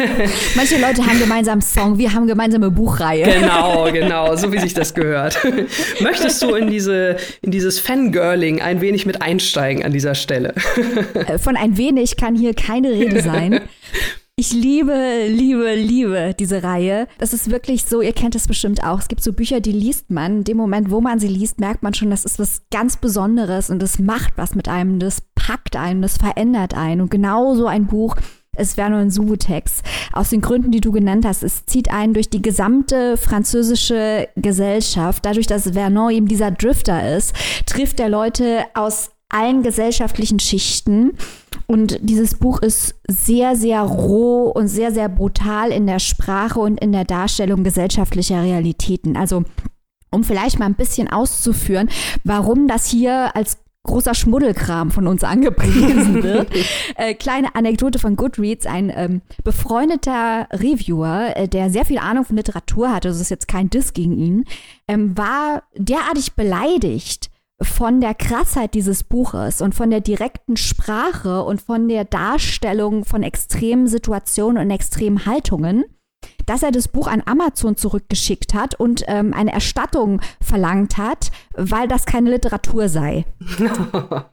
[0.54, 3.24] Manche Leute haben gemeinsam Song, wir haben gemeinsame Buchreihe.
[3.24, 5.36] Genau, genau, so wie sich das gehört.
[6.00, 10.54] Möchtest du in diese in dieses Fangirling ein wenig mit einsteigen an dieser Stelle?
[11.14, 13.62] Äh, von ein wenig kann hier keine Rede sein.
[14.40, 17.08] Ich liebe, liebe, liebe diese Reihe.
[17.18, 18.98] Das ist wirklich so, ihr kennt es bestimmt auch.
[18.98, 20.38] Es gibt so Bücher, die liest man.
[20.38, 23.68] In dem Moment, wo man sie liest, merkt man schon, das ist was ganz Besonderes
[23.68, 27.02] und das macht was mit einem, das packt einen, das verändert einen.
[27.02, 28.16] Und genau so ein Buch
[28.56, 29.82] ist Vernon Subutex.
[30.14, 35.22] Aus den Gründen, die du genannt hast, es zieht einen durch die gesamte französische Gesellschaft.
[35.26, 37.34] Dadurch, dass Vernon eben dieser Drifter ist,
[37.66, 41.12] trifft er Leute aus allen gesellschaftlichen Schichten.
[41.66, 46.78] Und dieses Buch ist sehr, sehr roh und sehr, sehr brutal in der Sprache und
[46.80, 49.16] in der Darstellung gesellschaftlicher Realitäten.
[49.16, 49.44] Also,
[50.10, 51.88] um vielleicht mal ein bisschen auszuführen,
[52.24, 56.48] warum das hier als großer Schmuddelkram von uns angepriesen wird.
[56.96, 62.36] äh, kleine Anekdote von Goodreads, ein ähm, befreundeter Reviewer, äh, der sehr viel Ahnung von
[62.36, 64.44] Literatur hatte, das ist jetzt kein Diss gegen ihn,
[64.86, 67.29] ähm, war derartig beleidigt
[67.62, 73.22] von der Krassheit dieses Buches und von der direkten Sprache und von der Darstellung von
[73.22, 75.84] extremen Situationen und extremen Haltungen,
[76.46, 81.86] dass er das Buch an Amazon zurückgeschickt hat und ähm, eine Erstattung verlangt hat, weil
[81.86, 83.24] das keine Literatur sei.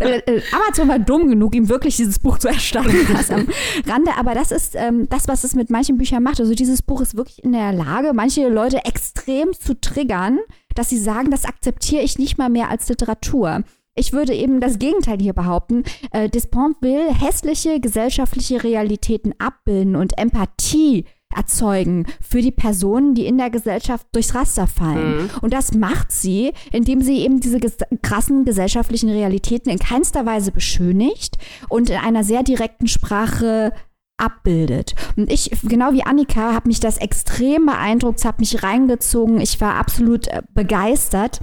[0.00, 2.94] Äh, äh, Amazon war dumm genug, ihm wirklich dieses Buch zu erstatten.
[3.12, 3.46] Das am
[3.86, 4.12] Rande.
[4.16, 6.40] Aber das ist ähm, das, was es mit manchen Büchern macht.
[6.40, 10.38] Also dieses Buch ist wirklich in der Lage, manche Leute extrem zu triggern,
[10.78, 13.64] dass sie sagen, das akzeptiere ich nicht mal mehr als Literatur.
[13.98, 15.82] Ich würde eben das Gegenteil hier behaupten.
[16.12, 23.38] Äh, Despont will hässliche gesellschaftliche Realitäten abbilden und Empathie erzeugen für die Personen, die in
[23.38, 25.24] der Gesellschaft durchs Raster fallen.
[25.24, 25.30] Mhm.
[25.40, 30.52] Und das macht sie, indem sie eben diese ges krassen gesellschaftlichen Realitäten in keinster Weise
[30.52, 31.36] beschönigt
[31.68, 33.72] und in einer sehr direkten Sprache
[34.18, 34.94] abbildet.
[35.16, 39.40] Und ich, genau wie Annika, habe mich das extrem beeindruckt, habe mich reingezogen.
[39.40, 41.40] Ich war absolut äh, begeistert.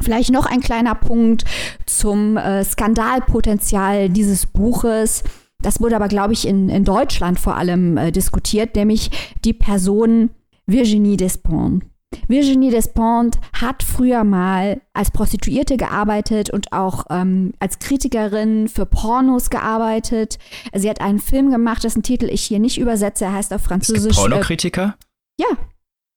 [0.00, 1.44] Vielleicht noch ein kleiner Punkt
[1.86, 5.22] zum äh, Skandalpotenzial dieses Buches.
[5.62, 9.10] Das wurde aber, glaube ich, in, in Deutschland vor allem äh, diskutiert, nämlich
[9.44, 10.30] die Person
[10.66, 11.84] Virginie Despont.
[12.28, 19.50] Virginie Despont hat früher mal als Prostituierte gearbeitet und auch ähm, als Kritikerin für Pornos
[19.50, 20.38] gearbeitet.
[20.72, 23.24] Sie hat einen Film gemacht, dessen Titel ich hier nicht übersetze.
[23.24, 24.12] Er heißt auf Französisch.
[24.12, 24.96] Es gibt Pornokritiker?
[25.38, 25.48] Äh, ja.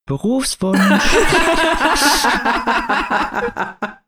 [0.06, 0.80] Berufswunsch.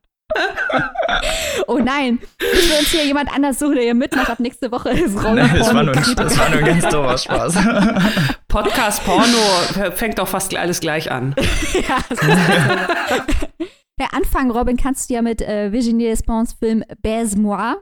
[1.67, 4.29] oh nein, müssen wir uns hier jemand anders suchen, der hier mitmacht.
[4.29, 7.17] Ab nächste Woche ist Roller nee, das, war nur, das war nur ein ganz doofer
[7.17, 7.57] Spaß.
[8.47, 11.35] Podcast Porno fängt doch fast alles gleich an.
[11.73, 11.97] ja,
[13.99, 17.75] Der Anfang, Robin, kannst du ja mit äh, Virginie Despons Film Baise-moi,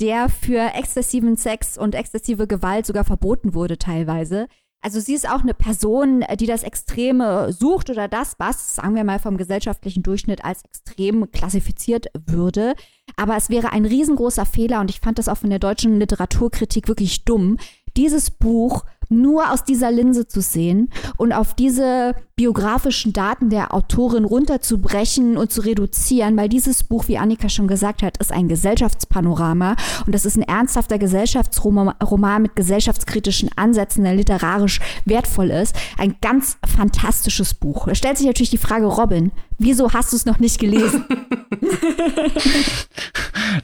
[0.00, 4.48] der für exzessiven Sex und exzessive Gewalt sogar verboten wurde teilweise.
[4.82, 9.04] Also sie ist auch eine Person, die das Extreme sucht oder das, was, sagen wir
[9.04, 12.74] mal, vom gesellschaftlichen Durchschnitt als extrem klassifiziert würde.
[13.16, 16.88] Aber es wäre ein riesengroßer Fehler und ich fand das auch von der deutschen Literaturkritik
[16.88, 17.58] wirklich dumm,
[17.96, 24.24] dieses Buch nur aus dieser Linse zu sehen und auf diese biografischen Daten der Autorin
[24.24, 29.76] runterzubrechen und zu reduzieren, weil dieses Buch, wie Annika schon gesagt hat, ist ein Gesellschaftspanorama
[30.06, 35.76] und das ist ein ernsthafter Gesellschaftsroman mit gesellschaftskritischen Ansätzen, der literarisch wertvoll ist.
[35.98, 37.86] Ein ganz fantastisches Buch.
[37.86, 41.04] Da stellt sich natürlich die Frage, Robin, wieso hast du es noch nicht gelesen?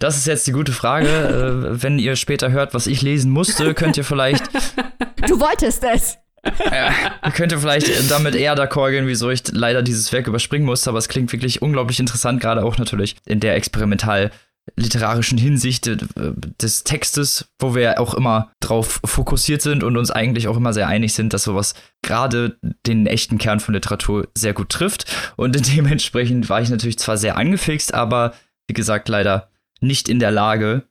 [0.01, 1.09] Das ist jetzt die gute Frage.
[1.09, 4.45] Äh, wenn ihr später hört, was ich lesen musste, könnt ihr vielleicht.
[5.29, 6.19] Du wolltest es.
[7.25, 10.91] Ihr könnt ihr vielleicht damit eher d'accord gehen, wieso ich leider dieses Werk überspringen musste,
[10.91, 14.31] aber es klingt wirklich unglaublich interessant, gerade auch natürlich in der experimental
[14.75, 15.97] literarischen Hinsicht äh,
[16.61, 20.89] des Textes, wo wir auch immer drauf fokussiert sind und uns eigentlich auch immer sehr
[20.89, 25.07] einig sind, dass sowas gerade den echten Kern von Literatur sehr gut trifft.
[25.37, 28.35] Und dementsprechend war ich natürlich zwar sehr angefixt, aber
[28.67, 30.83] wie gesagt, leider nicht in der Lage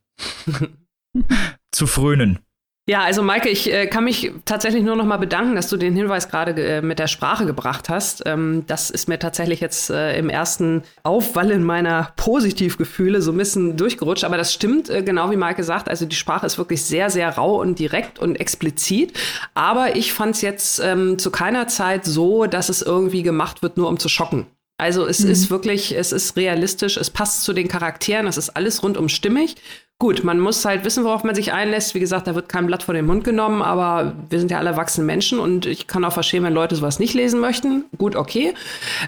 [1.72, 2.40] zu frönen.
[2.88, 5.96] Ja, also Maike, ich äh, kann mich tatsächlich nur noch mal bedanken, dass du den
[5.96, 8.22] Hinweis gerade äh, mit der Sprache gebracht hast.
[8.28, 13.76] Ähm, das ist mir tatsächlich jetzt äh, im ersten Aufwallen meiner Positivgefühle so ein bisschen
[13.76, 14.24] durchgerutscht.
[14.24, 15.90] Aber das stimmt, äh, genau wie Maike sagt.
[15.90, 19.14] Also die Sprache ist wirklich sehr, sehr rau und direkt und explizit.
[19.56, 23.78] Aber ich fand es jetzt ähm, zu keiner Zeit so, dass es irgendwie gemacht wird,
[23.78, 24.46] nur um zu schocken.
[24.78, 25.32] Also es mhm.
[25.32, 29.56] ist wirklich, es ist realistisch, es passt zu den Charakteren, es ist alles rundum stimmig.
[29.98, 31.96] Gut, man muss halt wissen, worauf man sich einlässt.
[31.96, 34.72] Wie gesagt, da wird kein Blatt vor den Mund genommen, aber wir sind ja alle
[34.72, 37.86] erwachsene Menschen und ich kann auch verstehen, wenn Leute sowas nicht lesen möchten.
[37.98, 38.54] Gut, okay.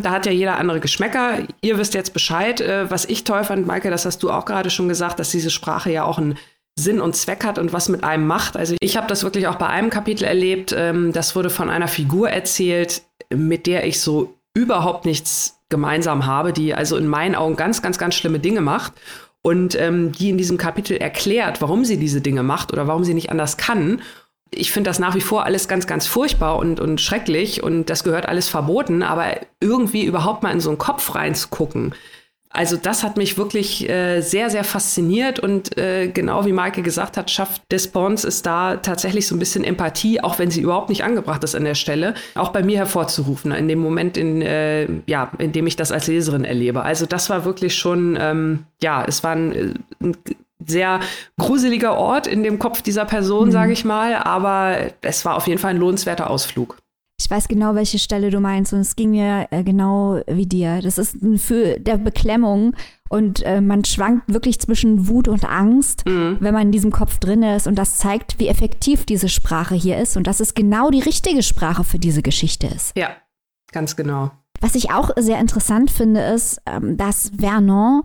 [0.01, 1.39] Da hat ja jeder andere Geschmäcker.
[1.61, 2.61] Ihr wisst jetzt Bescheid.
[2.61, 5.49] Äh, was ich toll fand, Maike, das hast du auch gerade schon gesagt, dass diese
[5.49, 6.37] Sprache ja auch einen
[6.79, 8.55] Sinn und Zweck hat und was mit einem macht.
[8.55, 10.73] Also ich habe das wirklich auch bei einem Kapitel erlebt.
[10.77, 16.53] Ähm, das wurde von einer Figur erzählt, mit der ich so überhaupt nichts gemeinsam habe,
[16.53, 18.93] die also in meinen Augen ganz, ganz, ganz schlimme Dinge macht
[19.47, 23.13] und ähm, die in diesem Kapitel erklärt, warum sie diese Dinge macht oder warum sie
[23.13, 24.01] nicht anders kann.
[24.51, 28.03] Ich finde das nach wie vor alles ganz, ganz furchtbar und, und schrecklich und das
[28.03, 31.95] gehört alles verboten, aber irgendwie überhaupt mal in so einen Kopf reinzugucken,
[32.57, 37.15] also das hat mich wirklich äh, sehr, sehr fasziniert und äh, genau wie Maike gesagt
[37.15, 41.03] hat, schafft Despons ist da tatsächlich so ein bisschen Empathie, auch wenn sie überhaupt nicht
[41.03, 45.31] angebracht ist an der Stelle, auch bei mir hervorzurufen, in dem Moment, in, äh, ja,
[45.37, 46.81] in dem ich das als Leserin erlebe.
[46.81, 50.17] Also das war wirklich schon, ähm, ja, es war ein, ein
[50.65, 50.99] sehr
[51.37, 53.51] gruseliger Ort in dem Kopf dieser Person, mhm.
[53.51, 56.77] sage ich mal, aber es war auf jeden Fall ein lohnenswerter Ausflug.
[57.19, 60.81] Ich weiß genau, welche Stelle du meinst und es ging mir äh, genau wie dir.
[60.83, 62.75] Das ist ein Gefühl der Beklemmung
[63.09, 66.37] und äh, man schwankt wirklich zwischen Wut und Angst, mhm.
[66.39, 69.97] wenn man in diesem Kopf drin ist und das zeigt, wie effektiv diese Sprache hier
[69.97, 72.95] ist und dass es genau die richtige Sprache für diese Geschichte ist.
[72.95, 73.09] Ja,
[73.71, 74.29] ganz genau.
[74.61, 78.03] Was ich auch sehr interessant finde, ist, ähm, dass Vernon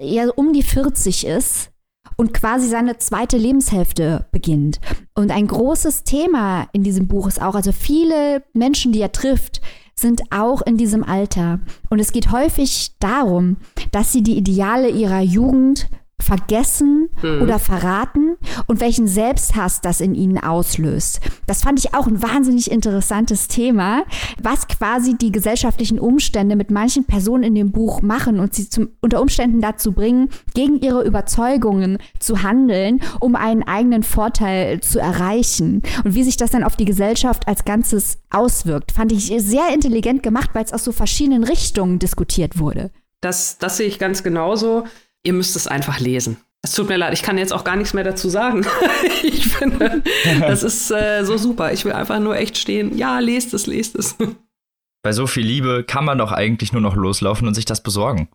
[0.00, 1.72] ja um die 40 ist
[2.16, 4.80] und quasi seine zweite Lebenshälfte beginnt.
[5.14, 9.60] Und ein großes Thema in diesem Buch ist auch, also viele Menschen, die er trifft,
[9.94, 11.60] sind auch in diesem Alter.
[11.88, 13.56] Und es geht häufig darum,
[13.92, 15.88] dass sie die Ideale ihrer Jugend
[16.26, 17.42] vergessen mhm.
[17.42, 21.20] oder verraten und welchen Selbsthass das in ihnen auslöst.
[21.46, 24.04] Das fand ich auch ein wahnsinnig interessantes Thema,
[24.42, 28.88] was quasi die gesellschaftlichen Umstände mit manchen Personen in dem Buch machen und sie zum,
[29.00, 35.82] unter Umständen dazu bringen, gegen ihre Überzeugungen zu handeln, um einen eigenen Vorteil zu erreichen.
[36.04, 40.22] Und wie sich das dann auf die Gesellschaft als Ganzes auswirkt, fand ich sehr intelligent
[40.22, 42.90] gemacht, weil es aus so verschiedenen Richtungen diskutiert wurde.
[43.20, 44.84] Das, das sehe ich ganz genauso
[45.26, 46.38] ihr müsst es einfach lesen.
[46.62, 48.66] Es tut mir leid, ich kann jetzt auch gar nichts mehr dazu sagen.
[49.22, 50.02] ich finde,
[50.40, 51.72] das ist äh, so super.
[51.72, 52.96] Ich will einfach nur echt stehen.
[52.96, 54.16] Ja, lest es, lest es.
[55.02, 58.28] Bei so viel Liebe kann man doch eigentlich nur noch loslaufen und sich das besorgen.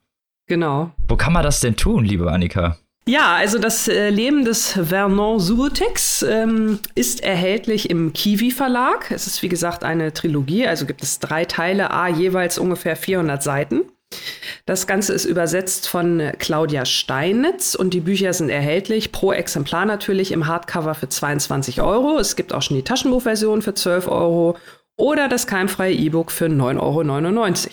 [0.47, 0.91] Genau.
[1.07, 2.77] Wo kann man das denn tun, liebe Annika?
[3.07, 9.11] Ja, also das äh, Leben des Vernon Subutex ähm, ist erhältlich im Kiwi Verlag.
[9.11, 13.41] Es ist wie gesagt eine Trilogie, also gibt es drei Teile, a jeweils ungefähr 400
[13.41, 13.81] Seiten.
[14.65, 20.31] Das Ganze ist übersetzt von Claudia Steinitz und die Bücher sind erhältlich pro Exemplar natürlich
[20.31, 22.19] im Hardcover für 22 Euro.
[22.19, 24.57] Es gibt auch schon die Taschenbuchversion für 12 Euro
[24.97, 27.71] oder das keimfreie E-Book für 9,99 Euro.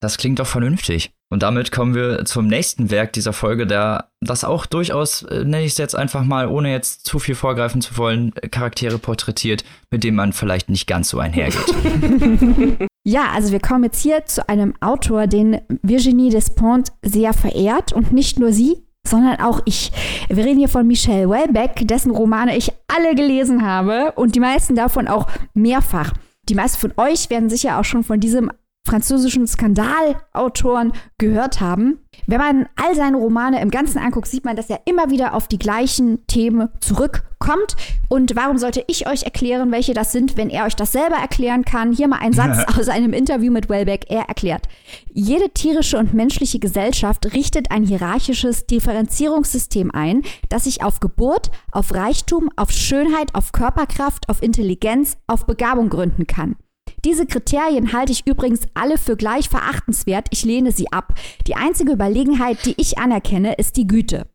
[0.00, 1.10] Das klingt doch vernünftig.
[1.32, 5.62] Und damit kommen wir zum nächsten Werk dieser Folge, der das auch durchaus, äh, nenne
[5.62, 10.02] ich es jetzt einfach mal, ohne jetzt zu viel vorgreifen zu wollen, Charaktere porträtiert, mit
[10.02, 12.88] denen man vielleicht nicht ganz so einhergeht.
[13.04, 18.12] Ja, also wir kommen jetzt hier zu einem Autor, den Virginie Despont sehr verehrt und
[18.12, 19.90] nicht nur sie, sondern auch ich.
[20.28, 24.74] Wir reden hier von Michel Welbeck, dessen Romane ich alle gelesen habe und die meisten
[24.74, 26.12] davon auch mehrfach.
[26.48, 28.50] Die meisten von euch werden sicher auch schon von diesem
[28.90, 32.00] französischen Skandalautoren gehört haben.
[32.26, 35.46] Wenn man all seine Romane im Ganzen anguckt, sieht man, dass er immer wieder auf
[35.46, 37.76] die gleichen Themen zurückkommt.
[38.08, 41.64] Und warum sollte ich euch erklären, welche das sind, wenn er euch das selber erklären
[41.64, 41.92] kann?
[41.92, 44.06] Hier mal ein Satz aus einem Interview mit Welbeck.
[44.08, 44.66] Er erklärt,
[45.12, 51.94] jede tierische und menschliche Gesellschaft richtet ein hierarchisches Differenzierungssystem ein, das sich auf Geburt, auf
[51.94, 56.56] Reichtum, auf Schönheit, auf Körperkraft, auf Intelligenz, auf Begabung gründen kann.
[57.04, 60.28] Diese Kriterien halte ich übrigens alle für gleich verachtenswert.
[60.30, 61.14] Ich lehne sie ab.
[61.46, 64.26] Die einzige Überlegenheit, die ich anerkenne, ist die Güte.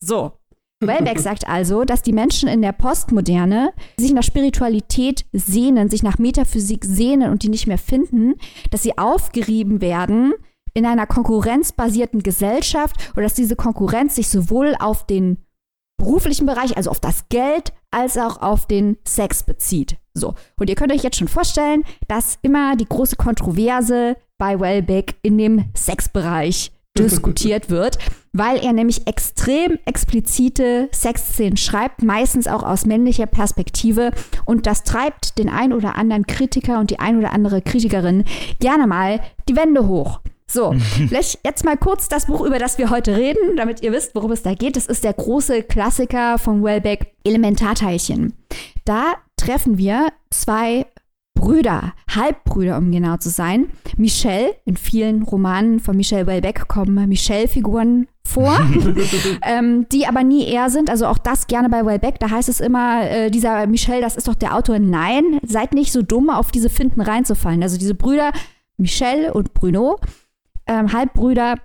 [0.00, 0.32] So.
[0.80, 6.18] Wellbeck sagt also, dass die Menschen in der Postmoderne sich nach Spiritualität sehnen, sich nach
[6.18, 8.34] Metaphysik sehnen und die nicht mehr finden,
[8.70, 10.34] dass sie aufgerieben werden
[10.74, 15.38] in einer konkurrenzbasierten Gesellschaft oder dass diese Konkurrenz sich sowohl auf den
[15.96, 19.96] beruflichen Bereich, also auf das Geld, als auch auf den Sex bezieht.
[20.16, 25.16] So, und ihr könnt euch jetzt schon vorstellen, dass immer die große Kontroverse bei Wellbeck
[25.22, 27.98] in dem Sexbereich diskutiert wird,
[28.32, 34.12] weil er nämlich extrem explizite Sexszenen schreibt, meistens auch aus männlicher Perspektive.
[34.46, 38.24] Und das treibt den ein oder anderen Kritiker und die ein oder andere Kritikerin
[38.58, 40.20] gerne mal die Wände hoch.
[40.46, 40.74] So,
[41.08, 44.32] vielleicht jetzt mal kurz das Buch, über das wir heute reden, damit ihr wisst, worum
[44.32, 44.76] es da geht.
[44.76, 48.32] Das ist der große Klassiker von Wellbeck, Elementarteilchen.
[48.86, 50.86] Da treffen wir zwei
[51.34, 53.68] Brüder, Halbbrüder, um genau zu sein.
[53.96, 58.58] Michelle, in vielen Romanen von Michelle Wellbeck kommen Michelle-Figuren vor,
[59.42, 60.90] ähm, die aber nie er sind.
[60.90, 62.18] Also auch das gerne bei Wellbeck.
[62.18, 64.80] Da heißt es immer, äh, dieser Michelle, das ist doch der Autor.
[64.80, 67.62] Nein, seid nicht so dumm, auf diese Finden reinzufallen.
[67.62, 68.32] Also diese Brüder,
[68.78, 70.00] Michelle und Bruno,
[70.66, 71.56] ähm, Halbbrüder,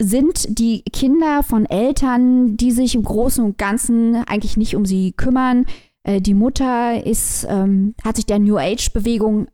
[0.00, 5.12] sind die Kinder von Eltern, die sich im Großen und Ganzen eigentlich nicht um sie
[5.12, 5.66] kümmern,
[6.08, 9.48] äh, die Mutter ist, ähm, hat sich der New Age-Bewegung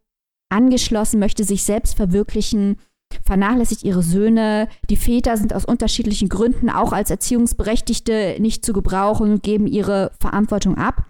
[0.51, 2.77] angeschlossen, möchte sich selbst verwirklichen,
[3.25, 4.69] vernachlässigt ihre Söhne.
[4.88, 10.12] Die Väter sind aus unterschiedlichen Gründen auch als Erziehungsberechtigte nicht zu gebrauchen und geben ihre
[10.21, 11.07] Verantwortung ab.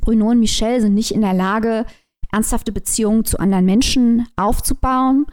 [0.00, 1.84] Bruno und Michelle sind nicht in der Lage,
[2.32, 5.26] ernsthafte Beziehungen zu anderen Menschen aufzubauen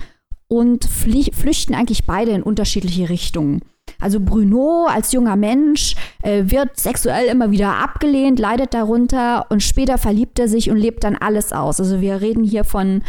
[0.50, 3.62] und flüchten eigentlich beide in unterschiedliche Richtungen.
[4.00, 9.98] Also Bruno als junger Mensch äh, wird sexuell immer wieder abgelehnt, leidet darunter und später
[9.98, 11.80] verliebt er sich und lebt dann alles aus.
[11.80, 13.02] Also wir reden hier von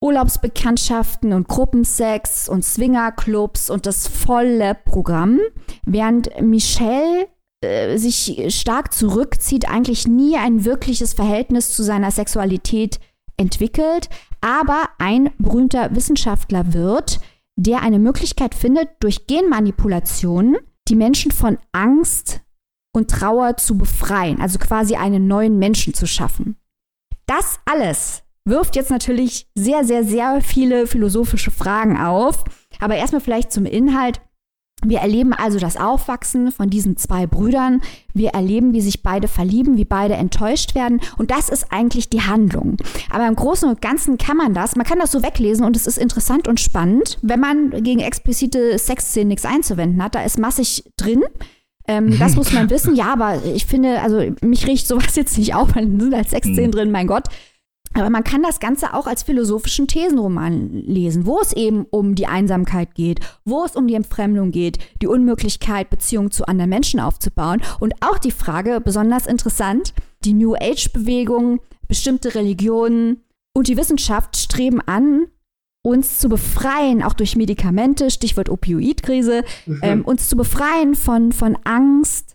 [0.00, 5.40] Urlaubsbekanntschaften und Gruppensex und Swingerclubs und das volle Programm,
[5.84, 7.28] während Michelle
[7.62, 13.00] äh, sich stark zurückzieht, eigentlich nie ein wirkliches Verhältnis zu seiner Sexualität
[13.38, 14.10] entwickelt,
[14.42, 17.20] aber ein berühmter Wissenschaftler wird,
[17.56, 20.56] der eine Möglichkeit findet, durch Genmanipulationen
[20.88, 22.40] die Menschen von Angst
[22.92, 26.56] und Trauer zu befreien, also quasi einen neuen Menschen zu schaffen.
[27.26, 32.44] Das alles wirft jetzt natürlich sehr, sehr, sehr viele philosophische Fragen auf.
[32.80, 34.20] Aber erstmal vielleicht zum Inhalt.
[34.84, 37.80] Wir erleben also das Aufwachsen von diesen zwei Brüdern.
[38.12, 41.00] Wir erleben, wie sich beide verlieben, wie beide enttäuscht werden.
[41.18, 42.76] Und das ist eigentlich die Handlung.
[43.10, 45.86] Aber im Großen und Ganzen kann man das, man kann das so weglesen und es
[45.86, 50.14] ist interessant und spannend, wenn man gegen explizite Sexszenen nichts einzuwenden hat.
[50.14, 51.22] Da ist massig drin.
[51.86, 52.94] Ähm, das muss man wissen.
[52.94, 56.66] Ja, aber ich finde, also mich riecht sowas jetzt nicht auf, weil sind halt Sexszenen
[56.66, 56.72] mhm.
[56.72, 57.24] drin, mein Gott.
[57.94, 62.26] Aber man kann das Ganze auch als philosophischen Thesenroman lesen, wo es eben um die
[62.26, 67.62] Einsamkeit geht, wo es um die Entfremdung geht, die Unmöglichkeit, Beziehungen zu anderen Menschen aufzubauen
[67.78, 73.22] und auch die Frage, besonders interessant, die New Age-Bewegung, bestimmte Religionen
[73.56, 75.26] und die Wissenschaft streben an,
[75.82, 79.80] uns zu befreien, auch durch Medikamente, Stichwort Opioidkrise, mhm.
[79.82, 82.33] ähm, uns zu befreien von, von Angst,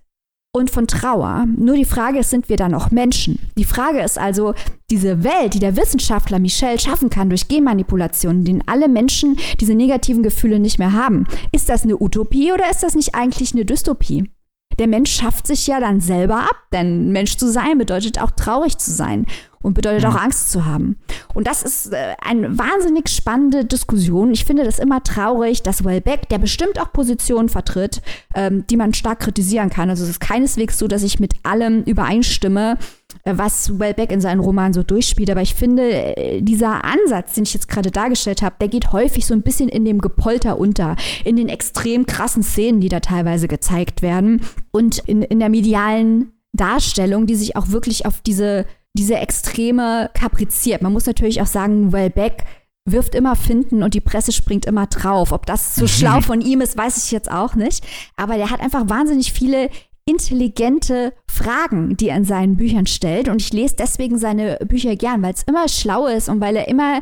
[0.60, 1.48] und von Trauer.
[1.58, 3.39] Nur die Frage ist, sind wir da noch Menschen?
[3.58, 4.54] Die Frage ist also,
[4.91, 10.22] diese Welt, die der Wissenschaftler Michel schaffen kann durch Genmanipulationen, denen alle Menschen diese negativen
[10.22, 14.30] Gefühle nicht mehr haben, ist das eine Utopie oder ist das nicht eigentlich eine Dystopie?
[14.78, 18.78] Der Mensch schafft sich ja dann selber ab, denn Mensch zu sein bedeutet auch traurig
[18.78, 19.26] zu sein
[19.62, 20.19] und bedeutet auch mhm.
[20.19, 20.98] Angst zu haben.
[21.34, 24.32] Und das ist äh, eine wahnsinnig spannende Diskussion.
[24.32, 28.02] Ich finde das immer traurig, dass Wellbeck, der bestimmt auch Positionen vertritt,
[28.36, 29.89] ähm, die man stark kritisieren kann.
[29.89, 32.78] Also es ist keineswegs so, dass ich mit allem übereinstimme,
[33.24, 35.30] äh, was Wellbeck in seinen Romanen so durchspielt.
[35.30, 39.26] Aber ich finde, äh, dieser Ansatz, den ich jetzt gerade dargestellt habe, der geht häufig
[39.26, 40.95] so ein bisschen in dem Gepolter unter,
[41.26, 44.41] in den extrem krassen Szenen, die da teilweise gezeigt werden
[44.72, 48.65] und in, in der medialen Darstellung, die sich auch wirklich auf diese
[48.97, 50.82] diese Extreme kapriziert.
[50.82, 52.45] Man muss natürlich auch sagen, Wellbeck
[52.86, 55.32] wirft immer Finden und die Presse springt immer drauf.
[55.32, 57.86] Ob das so schlau von ihm ist, weiß ich jetzt auch nicht.
[58.15, 59.69] Aber der hat einfach wahnsinnig viele
[60.06, 63.30] intelligente Fragen, die er in seinen Büchern stellt.
[63.30, 66.67] Und ich lese deswegen seine Bücher gern, weil es immer schlau ist und weil er
[66.67, 67.02] immer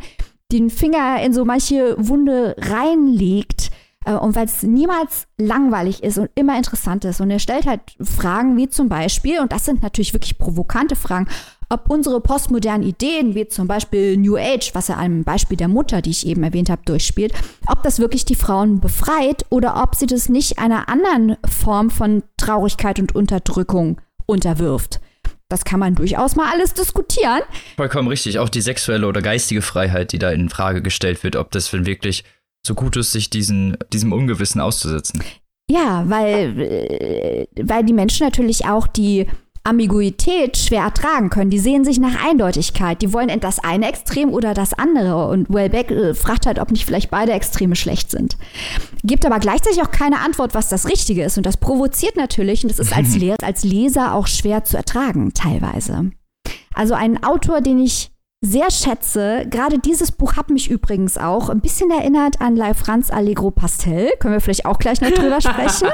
[0.52, 3.70] den Finger in so manche Wunde reinlegt
[4.06, 7.22] äh, und weil es niemals langweilig ist und immer interessant ist.
[7.22, 11.28] Und er stellt halt Fragen wie zum Beispiel, und das sind natürlich wirklich provokante Fragen,
[11.70, 16.02] ob unsere postmodernen Ideen, wie zum Beispiel New Age, was er einem Beispiel der Mutter,
[16.02, 17.34] die ich eben erwähnt habe, durchspielt,
[17.68, 22.24] ob das wirklich die Frauen befreit oder ob sie das nicht einer anderen Form von
[22.38, 25.02] Traurigkeit und Unterdrückung unterwirft.
[25.50, 27.42] Das kann man durchaus mal alles diskutieren.
[27.78, 28.40] Vollkommen richtig.
[28.40, 32.26] Auch die sexuelle oder geistige Freiheit, die da in Frage gestellt wird, ob das wirklich
[32.66, 35.24] so gut ist, sich diesen, diesem Ungewissen auszusetzen.
[35.70, 39.28] Ja, weil, äh, weil die Menschen natürlich auch die
[39.68, 41.50] Ambiguität schwer ertragen können.
[41.50, 43.02] Die sehen sich nach Eindeutigkeit.
[43.02, 45.28] Die wollen das eine Extrem oder das andere.
[45.28, 48.38] Und Wellbeck äh, fragt halt, ob nicht vielleicht beide Extreme schlecht sind.
[49.04, 51.38] Gibt aber gleichzeitig auch keine Antwort, was das Richtige ist.
[51.38, 55.34] Und das provoziert natürlich, und das ist als, Le als Leser auch schwer zu ertragen,
[55.34, 56.12] teilweise.
[56.74, 58.12] Also ein Autor, den ich
[58.42, 59.46] sehr schätze.
[59.50, 64.12] Gerade dieses Buch hat mich übrigens auch ein bisschen erinnert an Leif Franz Allegro Pastel.
[64.20, 65.90] Können wir vielleicht auch gleich noch drüber sprechen?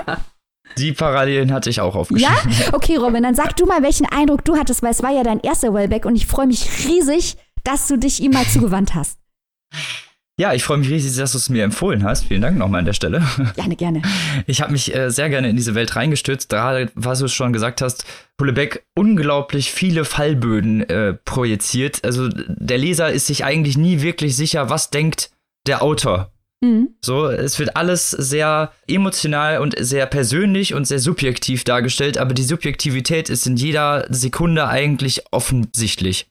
[0.78, 2.52] Die Parallelen hatte ich auch aufgeschrieben.
[2.52, 2.74] Ja?
[2.74, 5.40] Okay, Robin, dann sag du mal, welchen Eindruck du hattest, weil es war ja dein
[5.40, 9.18] erster Wellback und ich freue mich riesig, dass du dich ihm mal zugewandt hast.
[10.40, 12.26] Ja, ich freue mich riesig, dass du es mir empfohlen hast.
[12.26, 13.22] Vielen Dank nochmal an der Stelle.
[13.56, 14.02] Gerne, gerne.
[14.48, 17.82] Ich habe mich äh, sehr gerne in diese Welt reingestürzt, gerade was du schon gesagt
[17.82, 18.04] hast,
[18.42, 22.04] Hullebeck unglaublich viele Fallböden äh, projiziert.
[22.04, 25.30] Also der Leser ist sich eigentlich nie wirklich sicher, was denkt
[25.68, 26.33] der Autor.
[26.64, 26.96] Mhm.
[27.02, 32.44] So, es wird alles sehr emotional und sehr persönlich und sehr subjektiv dargestellt, aber die
[32.44, 36.28] Subjektivität ist in jeder Sekunde eigentlich offensichtlich.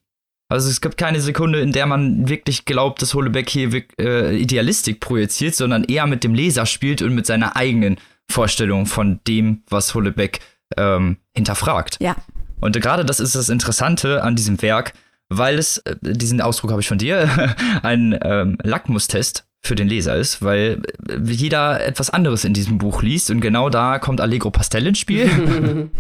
[0.49, 5.01] Also es gibt keine Sekunde, in der man wirklich glaubt, dass Hollebeck hier äh, Idealistik
[5.01, 7.97] projiziert, sondern eher mit dem Leser spielt und mit seiner eigenen
[8.31, 10.41] Vorstellung von dem, was Hollebeck
[10.79, 11.99] ähm, hinterfragt.
[12.01, 12.17] Ja.
[12.61, 14.95] Und gerade das ist das Interessante an diesem Werk,
[15.29, 17.29] weil es, äh, diesen Ausdruck habe ich von dir,
[17.83, 23.03] ein ähm, Lackmustest für den Leser ist, weil äh, jeder etwas anderes in diesem Buch
[23.03, 25.31] liest und genau da kommt Allegro Pastel ins Spiel.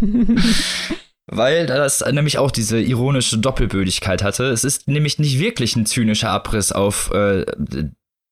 [1.27, 4.45] weil das nämlich auch diese ironische Doppelbödigkeit hatte.
[4.47, 7.47] Es ist nämlich nicht wirklich ein zynischer Abriss auf äh,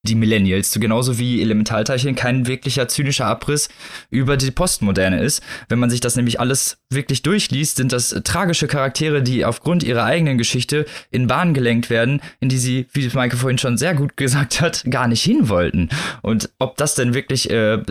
[0.02, 3.68] die Millennials, genauso wie Elementarteilchen kein wirklicher zynischer Abriss
[4.08, 5.42] über die Postmoderne ist.
[5.68, 10.04] Wenn man sich das nämlich alles wirklich durchliest, sind das tragische Charaktere, die aufgrund ihrer
[10.04, 14.16] eigenen Geschichte in Bahnen gelenkt werden, in die sie, wie Maike vorhin schon sehr gut
[14.16, 15.90] gesagt hat, gar nicht hin wollten.
[16.22, 17.82] Und ob das denn wirklich, äh,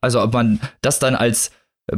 [0.00, 1.50] also ob man das dann als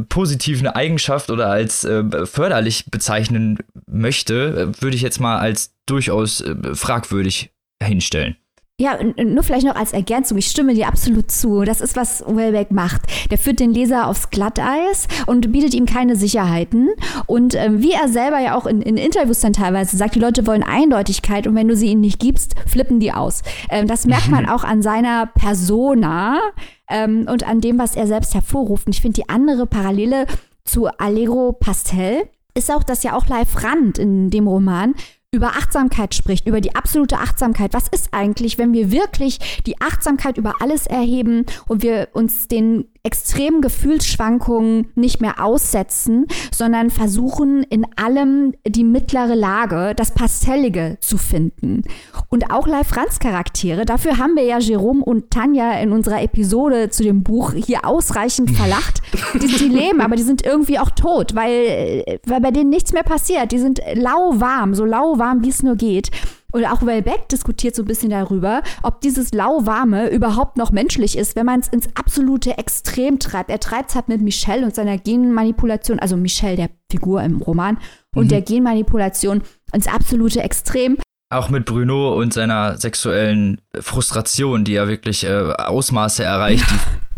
[0.09, 6.55] positive Eigenschaft oder als äh, förderlich bezeichnen möchte, würde ich jetzt mal als durchaus äh,
[6.73, 8.37] fragwürdig hinstellen.
[8.77, 11.63] Ja, nur vielleicht noch als Ergänzung, ich stimme dir absolut zu.
[11.63, 13.03] Das ist, was Wellbeck macht.
[13.31, 16.89] Der führt den Leser aufs Glatteis und bietet ihm keine Sicherheiten.
[17.25, 20.45] Und ähm, wie er selber ja auch in, in, Interviews dann teilweise sagt, die Leute
[20.45, 23.43] wollen Eindeutigkeit und wenn du sie ihnen nicht gibst, flippen die aus.
[23.69, 26.41] Ähm, das merkt man auch an seiner Persona
[26.89, 28.87] ähm, und an dem, was er selbst hervorruft.
[28.87, 30.25] Und ich finde die andere Parallele
[30.65, 34.95] zu Allegro Pastel ist auch, dass ja auch Live Rand in dem Roman
[35.35, 37.73] über Achtsamkeit spricht, über die absolute Achtsamkeit.
[37.73, 42.85] Was ist eigentlich, wenn wir wirklich die Achtsamkeit über alles erheben und wir uns den
[43.05, 51.17] extremen Gefühlsschwankungen nicht mehr aussetzen, sondern versuchen in allem die mittlere Lage, das Pastellige zu
[51.17, 51.83] finden.
[52.29, 56.89] Und auch Live Franz Charaktere, dafür haben wir ja Jerome und Tanja in unserer Episode
[56.89, 59.01] zu dem Buch hier ausreichend verlacht.
[59.35, 63.03] Die, die leben, aber die sind irgendwie auch tot, weil, weil bei denen nichts mehr
[63.03, 63.51] passiert.
[63.51, 66.09] Die sind lauwarm, so lauwarm, wie es nur geht.
[66.55, 71.35] Oder auch Wellbeck diskutiert so ein bisschen darüber, ob dieses Lauwarme überhaupt noch menschlich ist,
[71.35, 73.49] wenn man es ins absolute Extrem treibt.
[73.49, 77.77] Er treibt es halt mit Michelle und seiner Genmanipulation, also Michelle, der Figur im Roman,
[78.15, 78.29] und mhm.
[78.29, 79.41] der Genmanipulation
[79.73, 80.97] ins absolute Extrem.
[81.29, 86.65] Auch mit Bruno und seiner sexuellen Frustration, die ja wirklich äh, Ausmaße erreicht,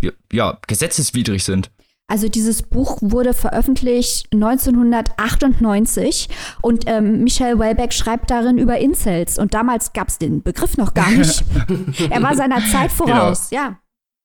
[0.01, 1.69] die ja gesetzeswidrig sind.
[2.09, 6.29] Also dieses Buch wurde veröffentlicht 1998
[6.61, 10.93] und ähm, Michel Welbeck schreibt darin über Incels und damals gab es den Begriff noch
[10.93, 11.43] gar nicht.
[12.09, 13.13] er war seiner Zeit genau.
[13.13, 13.61] voraus, genau.
[13.61, 13.79] ja.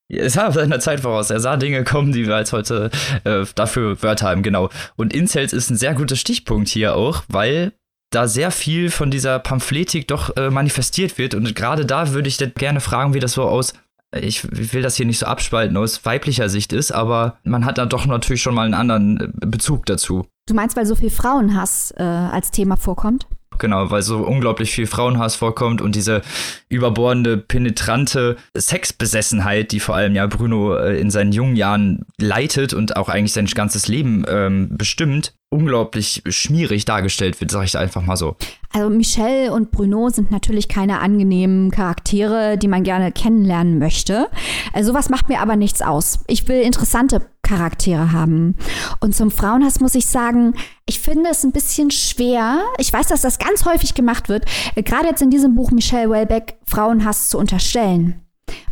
[0.09, 1.29] Es war seiner Zeit voraus.
[1.29, 2.89] Er sah Dinge kommen, die wir als heute
[3.25, 4.69] äh, dafür Wörter haben, genau.
[4.95, 7.73] Und Incels ist ein sehr guter Stichpunkt hier auch, weil
[8.11, 11.33] da sehr viel von dieser Pamphletik doch äh, manifestiert wird.
[11.35, 13.73] Und gerade da würde ich gerne fragen, wie das so aus
[14.19, 17.85] ich will das hier nicht so abspalten aus weiblicher Sicht ist, aber man hat da
[17.85, 20.25] doch natürlich schon mal einen anderen äh, Bezug dazu.
[20.47, 23.27] Du meinst, weil so viel Frauenhass äh, als Thema vorkommt?
[23.59, 26.21] Genau, weil so unglaublich viel Frauenhass vorkommt und diese
[26.69, 32.95] überbordende, penetrante Sexbesessenheit, die vor allem ja Bruno äh, in seinen jungen Jahren leitet und
[32.95, 38.17] auch eigentlich sein ganzes Leben ähm, bestimmt, unglaublich schmierig dargestellt wird, sag ich einfach mal
[38.17, 38.35] so.
[38.73, 44.29] Also Michelle und Bruno sind natürlich keine angenehmen Charaktere, die man gerne kennenlernen möchte.
[44.73, 46.19] Also sowas macht mir aber nichts aus.
[46.25, 48.55] Ich will interessante Charaktere haben.
[48.99, 50.55] Und zum Frauenhass muss ich sagen,
[50.87, 52.63] ich finde es ein bisschen schwer.
[52.79, 54.45] Ich weiß, dass das ganz häufig gemacht wird,
[54.75, 58.23] gerade jetzt in diesem Buch Michelle Welbeck Frauenhass zu unterstellen.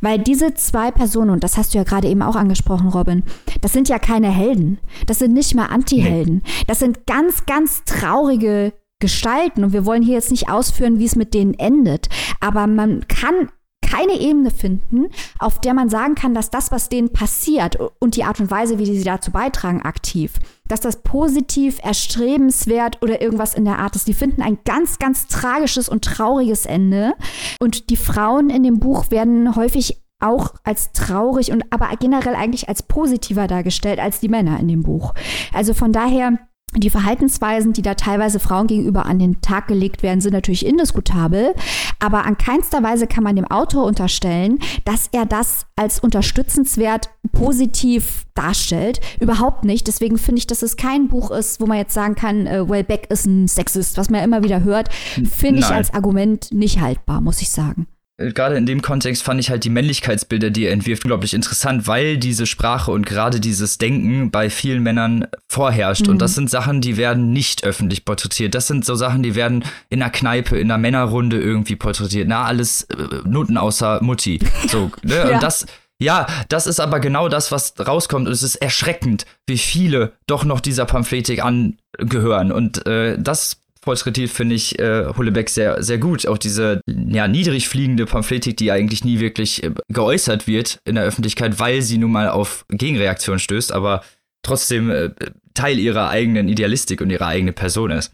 [0.02, 3.24] Weil diese zwei Personen, und das hast du ja gerade eben auch angesprochen, Robin,
[3.62, 4.80] das sind ja keine Helden.
[5.06, 6.42] Das sind nicht mal Anti-Helden.
[6.68, 9.66] Das sind ganz, ganz traurige Gestalten.
[9.66, 12.08] Und wir wollen hier jetzt nicht ausführen, wie es mit denen endet.
[12.40, 13.50] Aber man kann
[13.92, 18.24] keine Ebene finden, auf der man sagen kann, dass das, was denen passiert und die
[18.24, 23.66] Art und Weise, wie sie dazu beitragen, aktiv, dass das positiv, erstrebenswert oder irgendwas in
[23.66, 24.08] der Art ist.
[24.08, 27.14] Die finden ein ganz, ganz tragisches und trauriges Ende.
[27.60, 32.70] Und die Frauen in dem Buch werden häufig auch als traurig und aber generell eigentlich
[32.70, 35.14] als positiver dargestellt als die Männer in dem Buch.
[35.52, 36.38] Also von daher
[36.76, 41.54] die Verhaltensweisen, die da teilweise Frauen gegenüber an den Tag gelegt werden, sind natürlich indiskutabel.
[42.00, 48.26] Aber an keinster Weise kann man dem Autor unterstellen, dass er das als unterstützenswert positiv
[48.36, 49.02] darstellt.
[49.20, 49.88] Überhaupt nicht.
[49.88, 53.08] Deswegen finde ich, dass es kein Buch ist, wo man jetzt sagen kann, äh, Wellbeck
[53.10, 54.90] ist ein Sexist, was man ja immer wieder hört.
[54.94, 57.88] Finde ich als Argument nicht haltbar, muss ich sagen
[58.34, 62.18] gerade in dem Kontext fand ich halt die Männlichkeitsbilder, die er entwirft, unglaublich interessant, weil
[62.18, 66.06] diese Sprache und gerade dieses Denken bei vielen Männern vorherrscht.
[66.06, 66.14] Mhm.
[66.14, 68.56] Und das sind Sachen, die werden nicht öffentlich porträtiert.
[68.56, 72.28] Das sind so Sachen, die werden in einer Kneipe, in einer Männerrunde irgendwie porträtiert.
[72.28, 72.96] Na, alles äh,
[73.26, 74.40] Noten außer Mutti.
[74.68, 75.16] So, ne?
[75.16, 75.30] ja.
[75.36, 75.66] Und das,
[76.02, 78.28] ja, das ist aber genau das, was rauskommt.
[78.28, 82.52] Und es ist erschreckend, wie viele doch noch dieser Pamphletik angehören.
[82.52, 86.28] Und äh, das porträtiert, finde ich äh, Hullebeck sehr, sehr gut.
[86.28, 91.04] Auch diese ja, niedrig fliegende Pamphletik, die eigentlich nie wirklich äh, geäußert wird in der
[91.04, 94.04] Öffentlichkeit, weil sie nun mal auf Gegenreaktion stößt, aber
[94.44, 95.10] trotzdem äh,
[95.54, 98.14] Teil ihrer eigenen Idealistik und ihrer eigenen Person ist.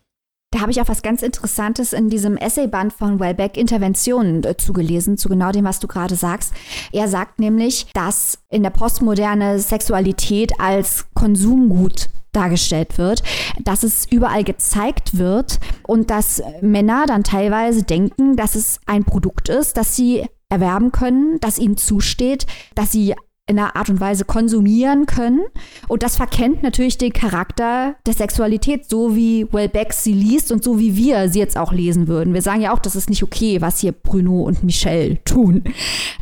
[0.52, 5.18] Da habe ich auch was ganz Interessantes in diesem Essayband von Wellbeck Interventionen äh, zugelesen,
[5.18, 6.54] zu genau dem, was du gerade sagst.
[6.94, 12.08] Er sagt nämlich, dass in der Postmoderne Sexualität als Konsumgut
[12.38, 13.24] dargestellt wird,
[13.64, 19.50] dass es überall gezeigt wird und dass Männer dann teilweise denken, dass es ein Produkt
[19.50, 23.16] ist, das sie erwerben können, das ihnen zusteht, dass sie
[23.48, 25.42] in einer Art und Weise konsumieren können.
[25.88, 30.80] Und das verkennt natürlich den Charakter der Sexualität, so wie Wellbeck sie liest und so
[30.80, 32.34] wie wir sie jetzt auch lesen würden.
[32.34, 35.64] Wir sagen ja auch, das ist nicht okay, was hier Bruno und Michelle tun.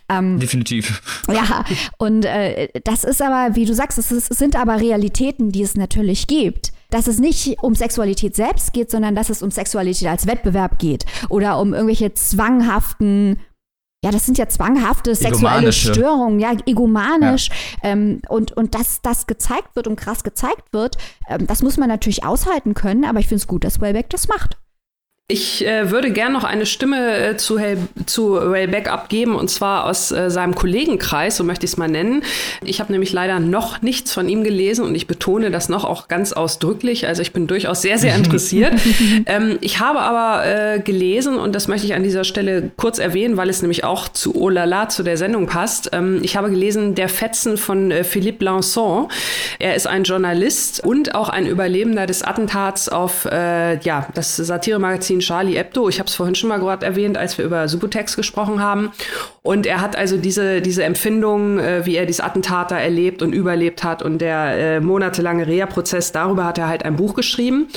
[0.07, 1.01] Ähm, Definitiv.
[1.28, 1.65] Ja,
[1.97, 5.63] und äh, das ist aber, wie du sagst, es, ist, es sind aber Realitäten, die
[5.63, 10.07] es natürlich gibt dass es nicht um Sexualität selbst geht, sondern dass es um Sexualität
[10.07, 13.38] als Wettbewerb geht oder um irgendwelche zwanghaften
[14.06, 17.49] ja, das sind ja zwanghafte sexuelle Störungen, ja, egomanisch.
[17.82, 17.89] Ja.
[17.89, 20.97] Ähm, und und dass das gezeigt wird und krass gezeigt wird,
[21.28, 24.28] ähm, das muss man natürlich aushalten können, aber ich finde es gut, dass Wellbeck das
[24.28, 24.58] macht.
[25.28, 29.86] Ich äh, würde gern noch eine Stimme äh, zu, Hel zu Wellbeck abgeben, und zwar
[29.86, 32.21] aus äh, seinem Kollegenkreis, so möchte ich es mal nennen.
[32.63, 36.09] Ich habe nämlich leider noch nichts von ihm gelesen und ich betone das noch auch
[36.09, 37.07] ganz ausdrücklich.
[37.07, 38.73] Also ich bin durchaus sehr, sehr interessiert.
[39.26, 43.36] ähm, ich habe aber äh, gelesen, und das möchte ich an dieser Stelle kurz erwähnen,
[43.36, 45.89] weil es nämlich auch zu Oh la la, zu der Sendung passt.
[45.91, 49.09] Ähm, ich habe gelesen Der Fetzen von äh, Philippe Lançon.
[49.57, 55.14] Er ist ein Journalist und auch ein Überlebender des Attentats auf äh, ja, das Satiremagazin
[55.14, 55.89] Magazin Charlie Hebdo.
[55.89, 58.91] Ich habe es vorhin schon mal gerade erwähnt, als wir über Subutex gesprochen haben.
[59.45, 63.31] Und er hat also diese, diese Empfindung, äh, wie er dieses Attentat da erlebt und
[63.31, 67.67] überlebt hat und der äh, monatelange Reha-Prozess, darüber hat er halt ein Buch geschrieben.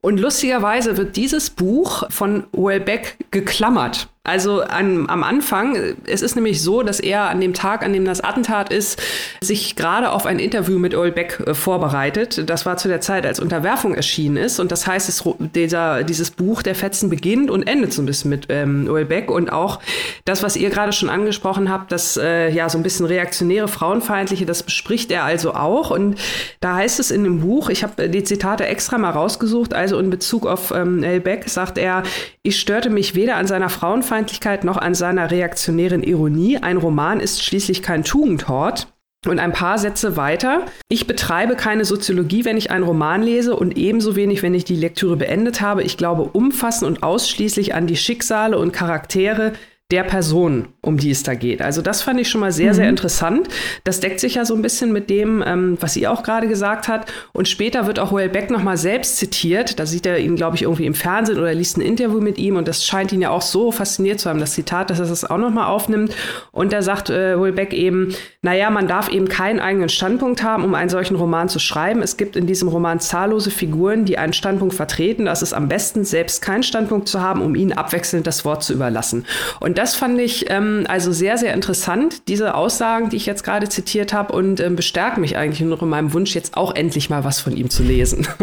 [0.00, 4.08] Und lustigerweise wird dieses Buch von Wellbeck geklammert.
[4.28, 8.04] Also an, am Anfang, es ist nämlich so, dass er an dem Tag, an dem
[8.04, 9.00] das Attentat ist,
[9.40, 12.48] sich gerade auf ein Interview mit Wellbeck äh, vorbereitet.
[12.48, 14.60] Das war zu der Zeit, als Unterwerfung erschienen ist.
[14.60, 15.24] Und das heißt, es,
[15.54, 19.30] dieser, dieses Buch der Fetzen beginnt und endet so ein bisschen mit ähm, Wellbeck.
[19.30, 19.80] Und auch
[20.26, 24.46] das, was ihr gerade schon angesprochen habt, das äh, ja so ein bisschen reaktionäre, frauenfeindliche,
[24.46, 25.90] das bespricht er also auch.
[25.90, 26.16] Und
[26.60, 30.10] da heißt es in dem Buch, ich habe die Zitate extra mal rausgesucht, also in
[30.10, 32.02] Bezug auf ähm, Beck sagt er,
[32.42, 36.58] ich störte mich weder an seiner Frauenfeindlichkeit noch an seiner reaktionären Ironie.
[36.58, 38.88] Ein Roman ist schließlich kein Tugendhort.
[39.26, 40.66] Und ein paar Sätze weiter.
[40.88, 44.76] Ich betreibe keine Soziologie, wenn ich einen Roman lese und ebenso wenig, wenn ich die
[44.76, 45.82] Lektüre beendet habe.
[45.82, 49.54] Ich glaube umfassend und ausschließlich an die Schicksale und Charaktere
[49.90, 51.62] der Person, um die es da geht.
[51.62, 52.76] Also das fand ich schon mal sehr, mhm.
[52.76, 53.48] sehr interessant.
[53.84, 56.88] Das deckt sich ja so ein bisschen mit dem, ähm, was sie auch gerade gesagt
[56.88, 57.10] hat.
[57.32, 59.78] Und später wird auch Houellebecq noch mal selbst zitiert.
[59.78, 62.56] Da sieht er ihn, glaube ich, irgendwie im Fernsehen oder liest ein Interview mit ihm.
[62.56, 65.24] Und das scheint ihn ja auch so fasziniert zu haben, das Zitat, dass er das
[65.24, 66.14] auch noch mal aufnimmt.
[66.52, 70.74] Und da sagt äh, Houellebecq eben, naja, man darf eben keinen eigenen Standpunkt haben, um
[70.74, 72.02] einen solchen Roman zu schreiben.
[72.02, 75.24] Es gibt in diesem Roman zahllose Figuren, die einen Standpunkt vertreten.
[75.24, 78.74] Das ist am besten, selbst keinen Standpunkt zu haben, um ihnen abwechselnd das Wort zu
[78.74, 79.24] überlassen.
[79.60, 83.68] Und das fand ich ähm, also sehr, sehr interessant, diese Aussagen, die ich jetzt gerade
[83.68, 87.22] zitiert habe und ähm, bestärkt mich eigentlich noch in meinem Wunsch, jetzt auch endlich mal
[87.22, 88.26] was von ihm zu lesen.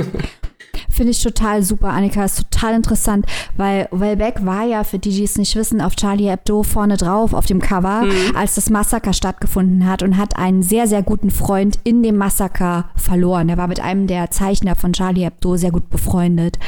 [0.89, 2.23] Finde ich total super, Annika.
[2.23, 3.25] Ist total interessant,
[3.57, 7.33] weil Wellbeck war ja, für die, die es nicht wissen, auf Charlie Hebdo vorne drauf
[7.33, 8.35] auf dem Cover, mhm.
[8.35, 12.85] als das Massaker stattgefunden hat und hat einen sehr, sehr guten Freund in dem Massaker
[12.95, 13.49] verloren.
[13.49, 16.59] Er war mit einem der Zeichner von Charlie Hebdo sehr gut befreundet.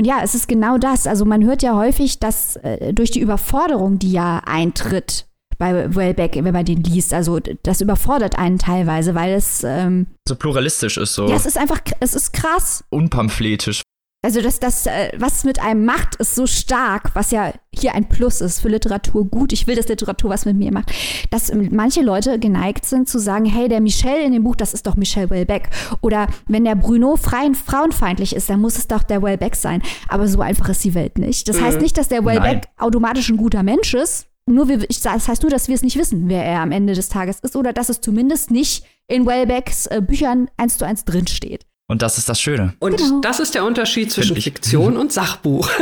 [0.00, 1.06] Und ja, es ist genau das.
[1.06, 5.26] Also man hört ja häufig, dass äh, durch die Überforderung, die ja eintritt
[5.58, 10.36] bei Wellbeck, wenn man den liest, also das überfordert einen teilweise, weil es ähm, so
[10.36, 11.28] pluralistisch ist so.
[11.28, 12.82] Ja, es ist einfach, es ist krass.
[12.88, 13.82] Unpamphiletisch.
[14.22, 17.94] Also das, das, äh, was es mit einem macht, ist so stark, was ja hier
[17.94, 19.50] ein Plus ist für Literatur gut.
[19.52, 20.92] Ich will, dass Literatur was mit mir macht.
[21.30, 24.86] Dass manche Leute geneigt sind zu sagen, hey, der Michel in dem Buch, das ist
[24.86, 25.70] doch Michel Welbeck.
[26.02, 29.80] Oder wenn der Bruno freien, frauenfeindlich ist, dann muss es doch der Welbeck sein.
[30.08, 31.48] Aber so einfach ist die Welt nicht.
[31.48, 31.82] Das heißt mhm.
[31.82, 34.26] nicht, dass der Welbeck automatisch ein guter Mensch ist.
[34.44, 36.92] Nur wir, ich, das heißt nur, dass wir es nicht wissen, wer er am Ende
[36.92, 37.56] des Tages ist.
[37.56, 41.64] Oder dass es zumindest nicht in Welbecks äh, Büchern eins zu eins drinsteht.
[41.90, 42.74] Und das ist das Schöne.
[42.78, 43.20] Und genau.
[43.20, 45.68] das ist der Unterschied zwischen Fiktion und Sachbuch.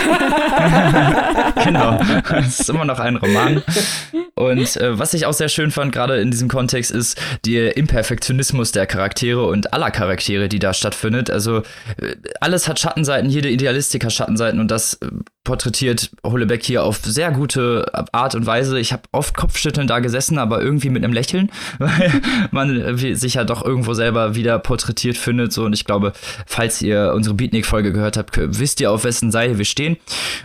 [1.64, 2.00] genau.
[2.38, 3.62] Es ist immer noch ein Roman.
[4.36, 8.72] Und äh, was ich auch sehr schön fand, gerade in diesem Kontext, ist der Imperfektionismus
[8.72, 11.30] der Charaktere und aller Charaktere, die da stattfindet.
[11.30, 15.08] Also äh, alles hat Schattenseiten, jede Idealistik hat Schattenseiten und das äh,
[15.44, 18.78] porträtiert Hollebeck hier auf sehr gute Art und Weise.
[18.78, 22.12] Ich habe oft Kopfschütteln da gesessen, aber irgendwie mit einem Lächeln, weil
[22.50, 25.52] man sich ja doch irgendwo selber wieder porträtiert findet.
[25.52, 26.12] So und ich glaube,
[26.46, 29.96] falls ihr unsere Beatnik-Folge gehört habt, wisst ihr auf wessen Seite wir stehen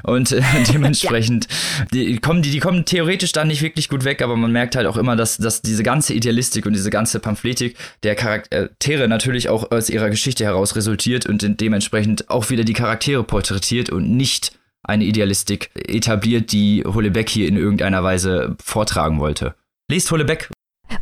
[0.03, 0.41] und äh,
[0.73, 1.47] dementsprechend
[1.79, 1.85] ja.
[1.93, 4.87] die kommen die die kommen theoretisch da nicht wirklich gut weg, aber man merkt halt
[4.87, 9.71] auch immer, dass dass diese ganze Idealistik und diese ganze Pamphletik der Charaktere natürlich auch
[9.71, 14.53] aus ihrer Geschichte heraus resultiert und dementsprechend auch wieder die Charaktere porträtiert und nicht
[14.87, 19.55] eine Idealistik etabliert, die Hollebeck hier in irgendeiner Weise vortragen wollte.
[19.89, 20.49] Lest Hollebeck.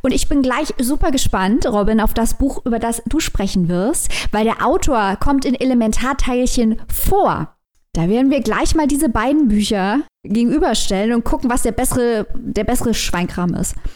[0.01, 4.09] Und ich bin gleich super gespannt, Robin, auf das Buch, über das du sprechen wirst,
[4.31, 7.55] weil der Autor kommt in Elementarteilchen vor.
[7.93, 12.63] Da werden wir gleich mal diese beiden Bücher gegenüberstellen und gucken, was der bessere, der
[12.63, 13.75] bessere Schweinkram ist.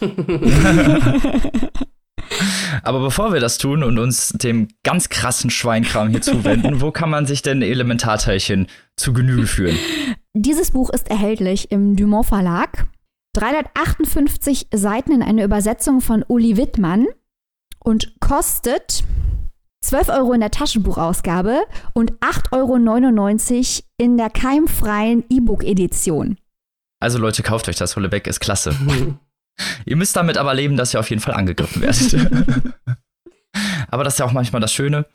[2.82, 7.10] Aber bevor wir das tun und uns dem ganz krassen Schweinkram hier zuwenden, wo kann
[7.10, 8.66] man sich denn Elementarteilchen
[8.98, 9.78] zu Genüge führen?
[10.34, 12.86] Dieses Buch ist erhältlich im Dumont Verlag.
[13.34, 17.06] 358 Seiten in einer Übersetzung von Uli Wittmann
[17.78, 19.04] und kostet
[19.84, 21.60] 12 Euro in der Taschenbuchausgabe
[21.94, 26.36] und 8,99 Euro in der keimfreien E-Book-Edition.
[27.00, 28.74] Also Leute, kauft euch das, Hollebeck ist klasse.
[29.86, 32.14] Ihr müsst damit aber leben, dass ihr auf jeden Fall angegriffen werdet.
[33.88, 35.06] aber das ist ja auch manchmal das Schöne,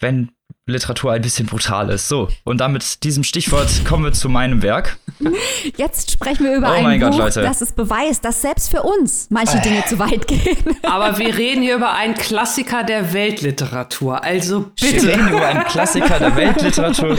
[0.00, 0.32] wenn
[0.66, 2.08] Literatur ein bisschen brutal ist.
[2.08, 4.96] So, und damit diesem Stichwort kommen wir zu meinem Werk.
[5.76, 9.26] Jetzt sprechen wir über oh ein Buch, Gott, das es beweist, dass selbst für uns
[9.30, 10.56] manche Dinge zu weit gehen.
[10.82, 14.24] Aber wir reden hier über einen Klassiker der Weltliteratur.
[14.24, 15.06] Also bitte.
[15.06, 17.18] Wir reden über einen Klassiker der Weltliteratur.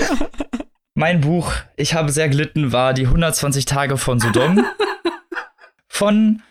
[0.96, 4.66] Mein Buch, ich habe sehr gelitten, war die 120 Tage von Sodom
[5.96, 6.42] von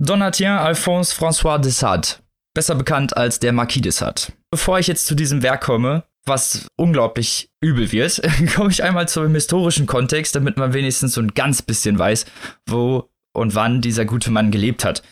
[0.00, 2.08] Donatien Alphonse François de Sade,
[2.54, 4.22] besser bekannt als der Marquis de Sade.
[4.50, 8.22] Bevor ich jetzt zu diesem Werk komme, was unglaublich übel wird,
[8.54, 12.26] komme ich einmal zum historischen Kontext, damit man wenigstens so ein ganz bisschen weiß,
[12.66, 15.02] wo und wann dieser gute Mann gelebt hat.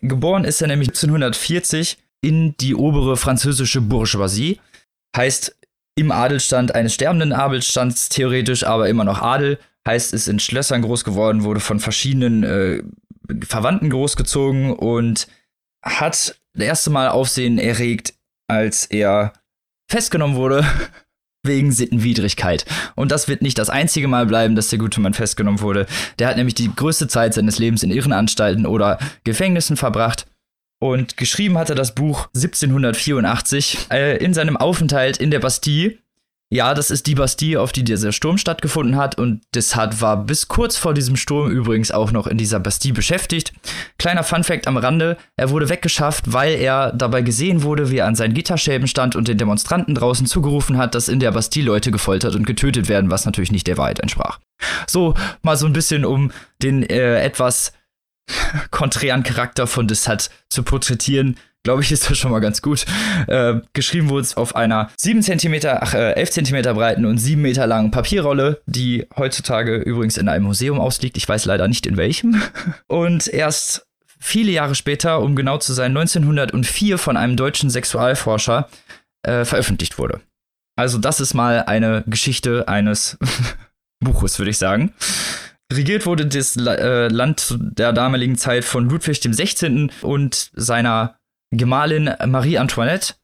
[0.00, 4.60] Geboren ist er nämlich 1740 in die obere französische Bourgeoisie,
[5.16, 5.56] heißt
[5.96, 11.04] im Adelstand eines sterbenden Adelsstands theoretisch, aber immer noch Adel, heißt ist in Schlössern groß
[11.04, 12.82] geworden, wurde von verschiedenen äh,
[13.44, 15.26] Verwandten großgezogen und
[15.82, 18.14] hat das erste Mal Aufsehen erregt,
[18.48, 19.32] als er
[19.92, 20.64] festgenommen wurde
[21.46, 22.64] wegen Sittenwidrigkeit.
[22.94, 25.86] Und das wird nicht das einzige Mal bleiben, dass der gute Mann festgenommen wurde.
[26.18, 30.26] Der hat nämlich die größte Zeit seines Lebens in Irrenanstalten oder Gefängnissen verbracht.
[30.80, 35.98] Und geschrieben hat er das Buch 1784 äh, in seinem Aufenthalt in der Bastille
[36.52, 39.16] Ja, das ist die Bastille, auf die dieser Sturm stattgefunden hat.
[39.16, 43.54] Und Deshat war bis kurz vor diesem Sturm übrigens auch noch in dieser Bastille beschäftigt.
[43.96, 48.16] Kleiner Funfact am Rande: Er wurde weggeschafft, weil er dabei gesehen wurde, wie er an
[48.16, 52.34] seinen Gitterschäben stand und den Demonstranten draußen zugerufen hat, dass in der Bastille Leute gefoltert
[52.34, 54.38] und getötet werden, was natürlich nicht der Wahrheit entsprach.
[54.86, 56.32] So, mal so ein bisschen, um
[56.62, 57.72] den äh, etwas
[58.70, 62.84] konträren Charakter von Deshat zu porträtieren glaube ich, ist das schon mal ganz gut.
[63.26, 67.40] Äh, geschrieben wurde es auf einer 7 cm, ach, äh, 11 cm breiten und 7
[67.40, 71.16] Meter langen Papierrolle, die heutzutage übrigens in einem Museum ausliegt.
[71.16, 72.42] Ich weiß leider nicht in welchem.
[72.88, 73.86] Und erst
[74.18, 78.68] viele Jahre später, um genau zu sein, 1904 von einem deutschen Sexualforscher
[79.22, 80.20] äh, veröffentlicht wurde.
[80.76, 83.18] Also das ist mal eine Geschichte eines
[84.00, 84.92] Buches, würde ich sagen.
[85.72, 89.90] Regiert wurde das äh, Land der damaligen Zeit von Ludwig 16.
[90.02, 91.16] und seiner
[91.50, 93.14] Gemahlin Marie Antoinette,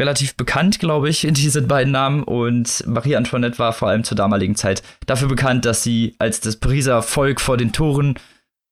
[0.00, 2.22] relativ bekannt, glaube ich, in diesen beiden Namen.
[2.22, 6.56] Und Marie Antoinette war vor allem zur damaligen Zeit dafür bekannt, dass sie, als das
[6.56, 8.14] Pariser Volk vor den Toren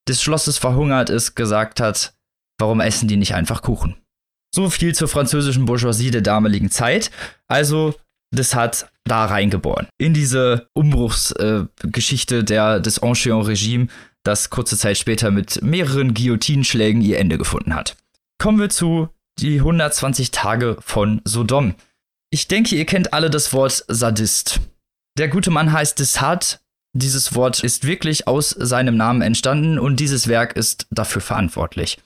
[0.08, 2.14] des Schlosses verhungert ist, gesagt hat,
[2.58, 3.96] warum essen die nicht einfach Kuchen?
[4.54, 7.10] So viel zur französischen Bourgeoisie der damaligen Zeit.
[7.46, 7.94] Also,
[8.30, 9.88] das hat da reingeboren.
[9.98, 13.88] In diese Umbruchsgeschichte äh, des Ancien-Regime,
[14.24, 17.96] das kurze Zeit später mit mehreren Guillotinenschlägen ihr Ende gefunden hat.
[18.38, 19.08] Kommen wir zu
[19.38, 21.74] die 120 Tage von Sodom.
[22.30, 24.60] Ich denke, ihr kennt alle das Wort Sadist.
[25.16, 26.60] Der gute Mann heißt Dessart.
[26.94, 31.98] Dieses Wort ist wirklich aus seinem Namen entstanden und dieses Werk ist dafür verantwortlich.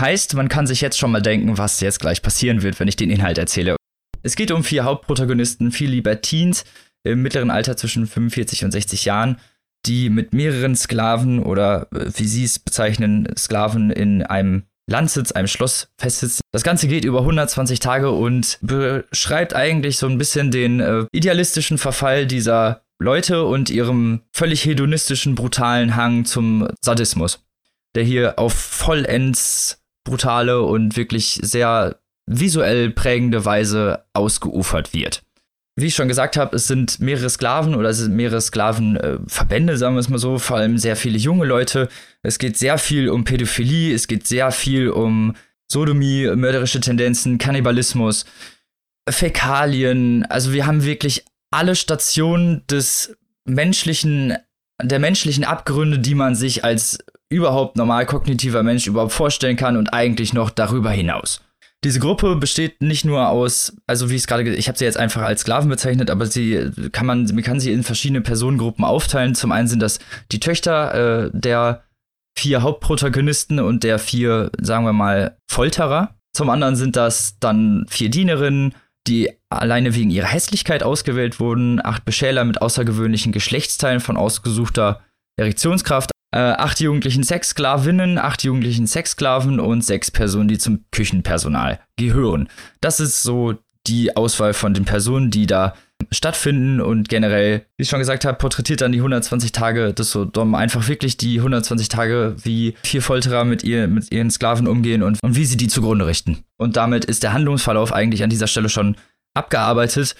[0.00, 2.96] Heißt, man kann sich jetzt schon mal denken, was jetzt gleich passieren wird, wenn ich
[2.96, 3.76] den Inhalt erzähle.
[4.22, 6.64] Es geht um vier Hauptprotagonisten, vier Libertines
[7.04, 9.38] im mittleren Alter zwischen 45 und 60 Jahren,
[9.86, 15.48] die mit mehreren Sklaven oder äh, wie sie es bezeichnen, Sklaven in einem Landsitz, einem
[15.48, 16.40] Schloss festsitzt.
[16.52, 21.78] Das Ganze geht über 120 Tage und beschreibt eigentlich so ein bisschen den äh, idealistischen
[21.78, 27.44] Verfall dieser Leute und ihrem völlig hedonistischen, brutalen Hang zum Sadismus,
[27.94, 32.01] der hier auf vollends brutale und wirklich sehr
[32.40, 35.22] visuell prägende Weise ausgeufert wird
[35.76, 39.76] wie ich schon gesagt habe, es sind mehrere Sklaven oder es sind mehrere Sklavenverbände, äh,
[39.76, 41.88] sagen wir es mal so, vor allem sehr viele junge Leute.
[42.22, 45.34] Es geht sehr viel um Pädophilie, es geht sehr viel um
[45.70, 48.26] Sodomie, mörderische Tendenzen, Kannibalismus,
[49.08, 50.26] Fäkalien.
[50.26, 53.16] Also wir haben wirklich alle Stationen des
[53.46, 54.36] menschlichen,
[54.82, 56.98] der menschlichen Abgründe, die man sich als
[57.30, 61.40] überhaupt normal kognitiver Mensch überhaupt vorstellen kann und eigentlich noch darüber hinaus.
[61.84, 64.96] Diese Gruppe besteht nicht nur aus, also wie ich es gerade, ich habe sie jetzt
[64.96, 69.34] einfach als Sklaven bezeichnet, aber sie kann man, man kann sie in verschiedene Personengruppen aufteilen.
[69.34, 69.98] Zum einen sind das
[70.30, 71.82] die Töchter äh, der
[72.38, 76.14] vier Hauptprotagonisten und der vier, sagen wir mal, Folterer.
[76.34, 78.74] Zum anderen sind das dann vier Dienerinnen,
[79.08, 85.00] die alleine wegen ihrer Hässlichkeit ausgewählt wurden, acht Beschäler mit außergewöhnlichen Geschlechtsteilen von ausgesuchter
[85.36, 92.48] Erektionskraft, äh, acht jugendlichen Sexsklavinnen, acht jugendlichen Sexsklaven und sechs Personen, die zum Küchenpersonal gehören.
[92.80, 93.54] Das ist so
[93.86, 95.74] die Auswahl von den Personen, die da
[96.10, 100.54] stattfinden und generell, wie ich schon gesagt habe, porträtiert dann die 120 Tage des Sodom
[100.54, 105.18] einfach wirklich die 120 Tage, wie vier Folterer mit, ihr, mit ihren Sklaven umgehen und,
[105.22, 106.44] und wie sie die zugrunde richten.
[106.56, 108.96] Und damit ist der Handlungsverlauf eigentlich an dieser Stelle schon
[109.34, 110.16] abgearbeitet,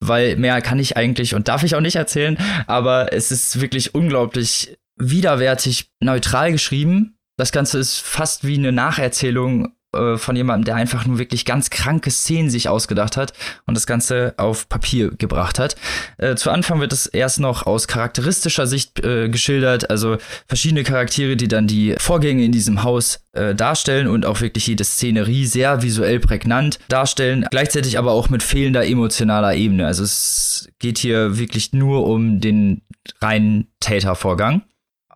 [0.00, 2.36] weil mehr kann ich eigentlich und darf ich auch nicht erzählen,
[2.66, 7.18] aber es ist wirklich unglaublich widerwärtig neutral geschrieben.
[7.36, 11.68] Das Ganze ist fast wie eine Nacherzählung äh, von jemandem, der einfach nur wirklich ganz
[11.68, 13.34] kranke Szenen sich ausgedacht hat
[13.66, 15.76] und das Ganze auf Papier gebracht hat.
[16.16, 20.16] Äh, zu Anfang wird es erst noch aus charakteristischer Sicht äh, geschildert, also
[20.46, 24.84] verschiedene Charaktere, die dann die Vorgänge in diesem Haus äh, darstellen und auch wirklich jede
[24.84, 29.86] Szenerie sehr visuell prägnant darstellen, gleichzeitig aber auch mit fehlender emotionaler Ebene.
[29.86, 32.82] Also es geht hier wirklich nur um den
[33.20, 34.62] reinen Tätervorgang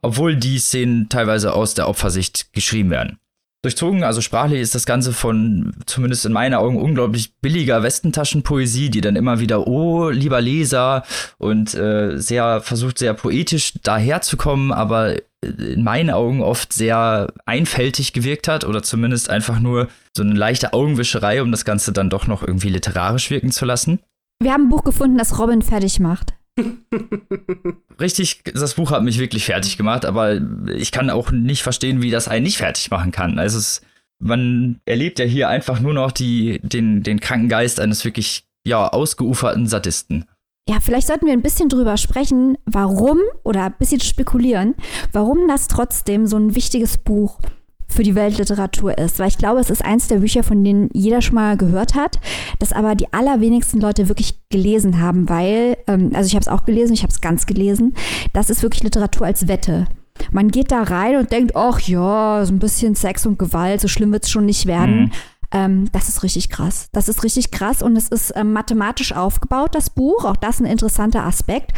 [0.06, 3.18] obwohl die Szenen teilweise aus der Opfersicht geschrieben werden.
[3.62, 9.00] Durchzogen, also sprachlich ist das Ganze von, zumindest in meinen Augen, unglaublich billiger Westentaschenpoesie, die
[9.00, 11.02] dann immer wieder, oh, lieber Leser,
[11.38, 18.46] und äh, sehr versucht, sehr poetisch daherzukommen, aber in meinen Augen oft sehr einfältig gewirkt
[18.46, 22.42] hat oder zumindest einfach nur so eine leichte Augenwischerei, um das Ganze dann doch noch
[22.42, 23.98] irgendwie literarisch wirken zu lassen.
[24.40, 26.35] Wir haben ein Buch gefunden, das Robin fertig macht.
[28.00, 30.40] Richtig, das Buch hat mich wirklich fertig gemacht, aber
[30.74, 33.38] ich kann auch nicht verstehen, wie das einen nicht fertig machen kann.
[33.38, 33.82] Also es,
[34.18, 38.88] man erlebt ja hier einfach nur noch die, den, den kranken Geist eines wirklich ja,
[38.88, 40.24] ausgeuferten Sadisten.
[40.68, 44.74] Ja, vielleicht sollten wir ein bisschen drüber sprechen, warum oder ein bisschen spekulieren,
[45.12, 47.38] warum das trotzdem so ein wichtiges Buch
[47.88, 51.22] für die Weltliteratur ist, weil ich glaube, es ist eins der Bücher, von denen jeder
[51.22, 52.18] schon mal gehört hat,
[52.58, 56.64] das aber die allerwenigsten Leute wirklich gelesen haben, weil, ähm, also ich habe es auch
[56.64, 57.94] gelesen, ich habe es ganz gelesen,
[58.32, 59.86] das ist wirklich Literatur als Wette.
[60.32, 63.88] Man geht da rein und denkt, ach ja, so ein bisschen Sex und Gewalt, so
[63.88, 64.96] schlimm wird es schon nicht werden.
[64.96, 65.10] Mhm.
[65.52, 66.88] Ähm, das ist richtig krass.
[66.92, 70.24] Das ist richtig krass und es ist ähm, mathematisch aufgebaut, das Buch.
[70.24, 71.72] Auch das ein interessanter Aspekt.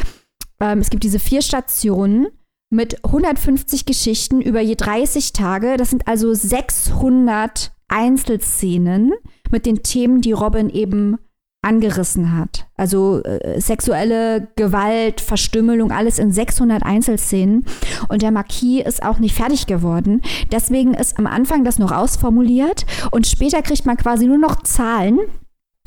[0.60, 2.28] Ähm, es gibt diese vier Stationen
[2.70, 5.76] mit 150 Geschichten über je 30 Tage.
[5.76, 9.12] Das sind also 600 Einzelszenen
[9.50, 11.16] mit den Themen, die Robin eben
[11.62, 12.66] angerissen hat.
[12.76, 17.64] Also äh, sexuelle Gewalt, Verstümmelung, alles in 600 Einzelszenen.
[18.08, 20.22] Und der Marquis ist auch nicht fertig geworden.
[20.52, 25.18] Deswegen ist am Anfang das noch ausformuliert und später kriegt man quasi nur noch Zahlen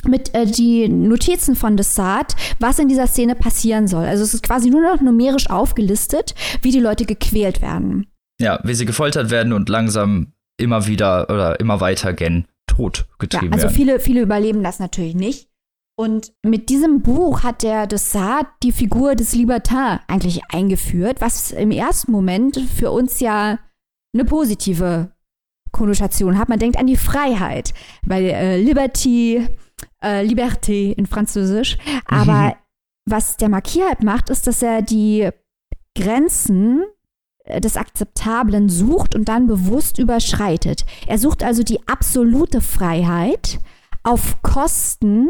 [0.08, 4.06] mit äh, die Notizen von Dessart, was in dieser Szene passieren soll.
[4.06, 8.08] Also es ist quasi nur noch numerisch aufgelistet, wie die Leute gequält werden.
[8.40, 13.48] Ja, wie sie gefoltert werden und langsam immer wieder oder immer weiter gen Tod getrieben
[13.48, 13.70] ja, also werden.
[13.70, 15.48] Also viele, viele überleben das natürlich nicht.
[15.98, 21.70] Und mit diesem Buch hat der Dessart die Figur des Libertin eigentlich eingeführt, was im
[21.70, 23.60] ersten Moment für uns ja
[24.14, 25.12] eine positive
[25.72, 26.50] Konnotation hat.
[26.50, 27.74] Man denkt an die Freiheit,
[28.04, 29.48] weil äh, Liberty,
[30.02, 31.78] äh, Liberté in Französisch.
[32.06, 32.54] Aber mhm.
[33.06, 35.30] was der Marquis halt macht, ist, dass er die
[35.98, 36.84] Grenzen
[37.44, 40.86] äh, des Akzeptablen sucht und dann bewusst überschreitet.
[41.08, 43.60] Er sucht also die absolute Freiheit
[44.04, 45.30] auf Kosten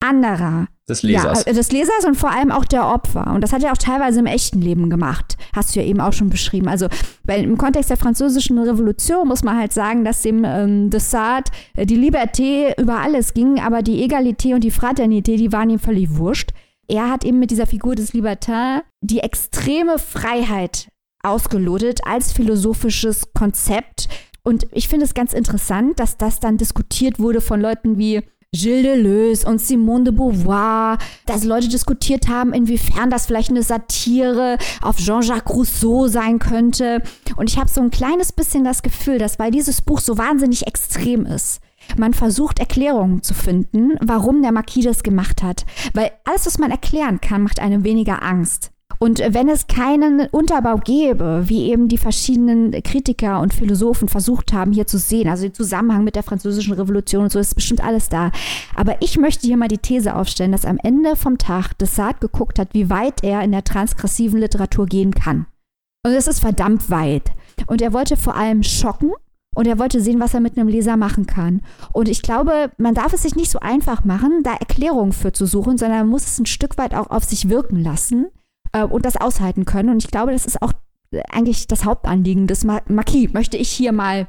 [0.00, 0.68] anderer.
[0.88, 1.44] Des Lesers.
[1.44, 3.32] Ja, äh, des Lesers und vor allem auch der Opfer.
[3.34, 5.36] Und das hat er auch teilweise im echten Leben gemacht.
[5.54, 6.68] Hast du ja eben auch schon beschrieben.
[6.68, 6.88] Also
[7.24, 11.84] weil im Kontext der französischen Revolution muss man halt sagen, dass dem ähm, Dessart äh,
[11.84, 16.16] die Liberté über alles ging, aber die Egalité und die Fraternité, die waren ihm völlig
[16.16, 16.50] wurscht.
[16.86, 20.88] Er hat eben mit dieser Figur des Libertin die extreme Freiheit
[21.22, 24.08] ausgelotet als philosophisches Konzept.
[24.42, 28.22] Und ich finde es ganz interessant, dass das dann diskutiert wurde von Leuten wie
[28.54, 30.96] Gilles Deleuze und Simone de Beauvoir,
[31.26, 37.02] dass Leute diskutiert haben, inwiefern das vielleicht eine Satire auf Jean-Jacques Rousseau sein könnte.
[37.36, 40.66] Und ich habe so ein kleines bisschen das Gefühl, dass weil dieses Buch so wahnsinnig
[40.66, 41.60] extrem ist,
[41.98, 45.66] man versucht Erklärungen zu finden, warum der Marquis das gemacht hat.
[45.92, 48.70] Weil alles, was man erklären kann, macht einem weniger Angst.
[49.00, 54.72] Und wenn es keinen Unterbau gäbe, wie eben die verschiedenen Kritiker und Philosophen versucht haben,
[54.72, 58.08] hier zu sehen, also den Zusammenhang mit der französischen Revolution und so, ist bestimmt alles
[58.08, 58.32] da.
[58.74, 62.58] Aber ich möchte hier mal die These aufstellen, dass am Ende vom Tag Desart geguckt
[62.58, 65.46] hat, wie weit er in der transgressiven Literatur gehen kann.
[66.04, 67.30] Und es ist verdammt weit.
[67.68, 69.12] Und er wollte vor allem schocken
[69.54, 71.62] und er wollte sehen, was er mit einem Leser machen kann.
[71.92, 75.46] Und ich glaube, man darf es sich nicht so einfach machen, da Erklärungen für zu
[75.46, 78.26] suchen, sondern man muss es ein Stück weit auch auf sich wirken lassen
[78.80, 79.90] äh, und das aushalten können.
[79.90, 80.72] Und ich glaube, das ist auch
[81.10, 84.28] äh, eigentlich das Hauptanliegen des Marquis, möchte ich hier mal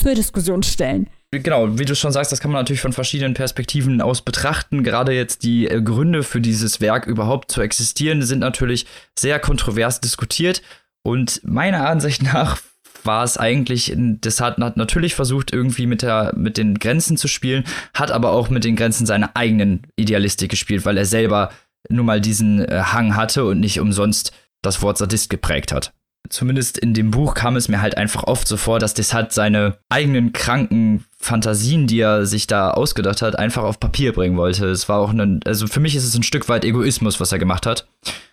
[0.00, 1.08] zur Diskussion stellen.
[1.32, 4.84] Genau, wie du schon sagst, das kann man natürlich von verschiedenen Perspektiven aus betrachten.
[4.84, 8.86] Gerade jetzt die äh, Gründe für dieses Werk überhaupt zu existieren, sind natürlich
[9.18, 10.62] sehr kontrovers diskutiert.
[11.02, 12.58] Und meiner Ansicht nach
[13.04, 17.28] war es eigentlich, das hat, hat natürlich versucht, irgendwie mit, der, mit den Grenzen zu
[17.28, 21.50] spielen, hat aber auch mit den Grenzen seiner eigenen Idealistik gespielt, weil er selber
[21.88, 24.32] nun mal diesen äh, Hang hatte und nicht umsonst
[24.62, 25.92] das Wort Sadist geprägt hat.
[26.28, 29.32] Zumindest in dem Buch kam es mir halt einfach oft so vor, dass das halt
[29.32, 34.66] seine eigenen kranken Fantasien, die er sich da ausgedacht hat, einfach auf Papier bringen wollte.
[34.66, 37.38] Es war auch ein, also für mich ist es ein Stück weit Egoismus, was er
[37.38, 37.86] gemacht hat.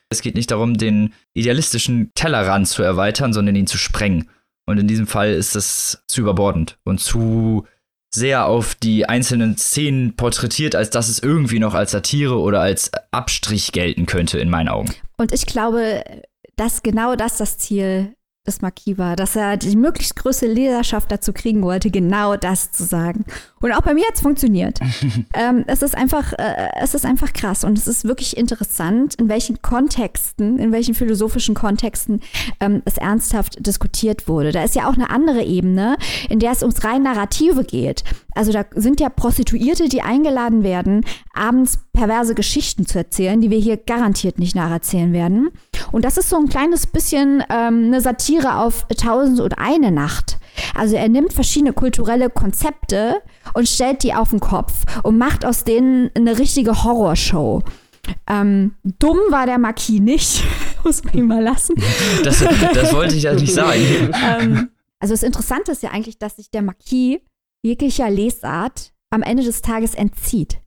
[0.09, 4.29] Es geht nicht darum, den idealistischen Tellerrand zu erweitern, sondern ihn zu sprengen.
[4.65, 7.67] Und in diesem Fall ist es zu überbordend und zu
[8.13, 12.91] sehr auf die einzelnen Szenen porträtiert, als dass es irgendwie noch als Satire oder als
[13.11, 14.93] Abstrich gelten könnte, in meinen Augen.
[15.17, 16.03] Und ich glaube,
[16.55, 18.15] dass genau das das Ziel
[18.61, 23.23] Marquis war, dass er die möglichst größte Leserschaft dazu kriegen wollte, genau das zu sagen.
[23.61, 24.81] Und auch bei mir hat es funktioniert.
[25.33, 29.29] ähm, es ist einfach, äh, es ist einfach krass und es ist wirklich interessant, in
[29.29, 32.19] welchen Kontexten, in welchen philosophischen Kontexten
[32.59, 34.51] ähm, es ernsthaft diskutiert wurde.
[34.51, 35.95] Da ist ja auch eine andere Ebene,
[36.27, 38.03] in der es ums rein Narrative geht.
[38.35, 43.59] Also da sind ja Prostituierte, die eingeladen werden, abends perverse Geschichten zu erzählen, die wir
[43.59, 45.49] hier garantiert nicht nacherzählen werden.
[45.91, 50.37] Und das ist so ein kleines bisschen ähm, eine Satire auf Tausend und eine Nacht.
[50.75, 53.21] Also er nimmt verschiedene kulturelle Konzepte
[53.53, 54.73] und stellt die auf den Kopf
[55.03, 57.63] und macht aus denen eine richtige Horrorshow.
[58.27, 60.43] Ähm, dumm war der Marquis nicht,
[60.83, 61.75] muss man ihn mal lassen.
[62.23, 64.11] Das, das wollte ich ja nicht sagen.
[64.23, 64.69] ähm,
[64.99, 67.19] also das Interessante ist ja eigentlich, dass sich der Marquis
[67.63, 70.59] jeglicher Lesart am Ende des Tages entzieht.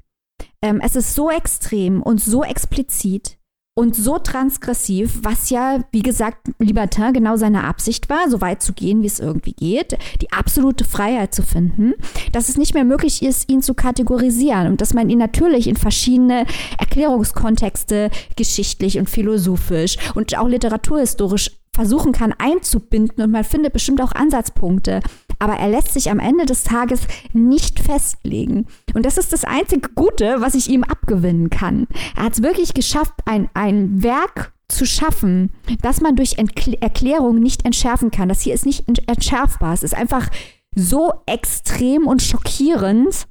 [0.62, 3.35] Ähm, es ist so extrem und so explizit
[3.78, 8.72] und so transgressiv, was ja, wie gesagt, Libertin genau seine Absicht war, so weit zu
[8.72, 11.92] gehen, wie es irgendwie geht, die absolute Freiheit zu finden,
[12.32, 15.76] dass es nicht mehr möglich ist, ihn zu kategorisieren und dass man ihn natürlich in
[15.76, 16.46] verschiedene
[16.78, 24.12] Erklärungskontexte, geschichtlich und philosophisch und auch literaturhistorisch versuchen kann einzubinden und man findet bestimmt auch
[24.12, 25.00] Ansatzpunkte.
[25.38, 27.00] Aber er lässt sich am Ende des Tages
[27.32, 28.66] nicht festlegen.
[28.94, 31.86] Und das ist das einzige Gute, was ich ihm abgewinnen kann.
[32.16, 37.38] Er hat es wirklich geschafft, ein, ein Werk zu schaffen, das man durch Entkl Erklärung
[37.38, 38.28] nicht entschärfen kann.
[38.28, 39.74] Das hier ist nicht entschärfbar.
[39.74, 40.28] Es ist einfach
[40.74, 43.26] so extrem und schockierend,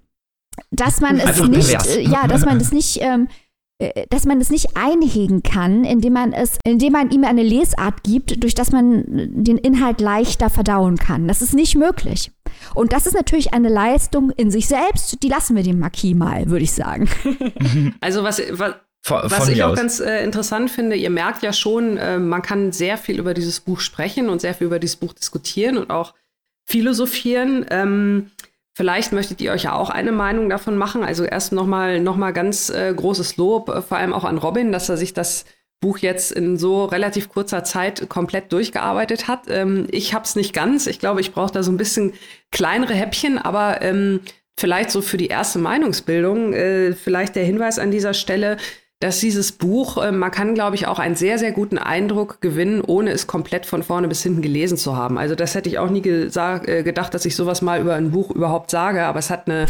[0.71, 3.44] dass man es nicht, äh, ja, dass man es nicht ähm, äh,
[4.09, 8.41] dass man es nicht einhegen kann, indem man es, indem man ihm eine Lesart gibt,
[8.41, 11.27] durch das man den Inhalt leichter verdauen kann.
[11.27, 12.31] Das ist nicht möglich.
[12.73, 16.49] Und das ist natürlich eine Leistung in sich selbst, die lassen wir dem Marquis mal,
[16.49, 17.09] würde ich sagen.
[18.01, 19.77] Also was, was von, Was ich auch aus.
[19.77, 23.59] ganz äh, interessant finde, ihr merkt ja schon, äh, man kann sehr viel über dieses
[23.59, 26.15] Buch sprechen und sehr viel über dieses Buch diskutieren und auch
[26.65, 27.67] philosophieren.
[27.69, 28.31] Ähm,
[28.77, 31.01] Vielleicht möchtet ihr euch ja auch eine Meinung davon machen.
[31.01, 34.73] Also erst nochmal noch mal ganz äh, großes Lob, äh, vor allem auch an Robin,
[34.73, 35.45] dass er sich das
[35.79, 39.43] Buch jetzt in so relativ kurzer Zeit komplett durchgearbeitet hat.
[39.47, 40.87] Ähm, ich habe es nicht ganz.
[40.87, 42.13] Ich glaube, ich brauche da so ein bisschen
[42.51, 44.19] kleinere Häppchen, aber ähm,
[44.59, 48.57] vielleicht so für die erste Meinungsbildung, äh, vielleicht der Hinweis an dieser Stelle,
[48.99, 52.81] dass dieses Buch, äh, man kann, glaube ich, auch einen sehr, sehr guten Eindruck gewinnen,
[52.81, 55.17] ohne es komplett von vorne bis hinten gelesen zu haben.
[55.17, 58.31] Also das hätte ich auch nie äh, gedacht, dass ich sowas mal über ein Buch
[58.31, 59.65] überhaupt sage, aber es hat eine,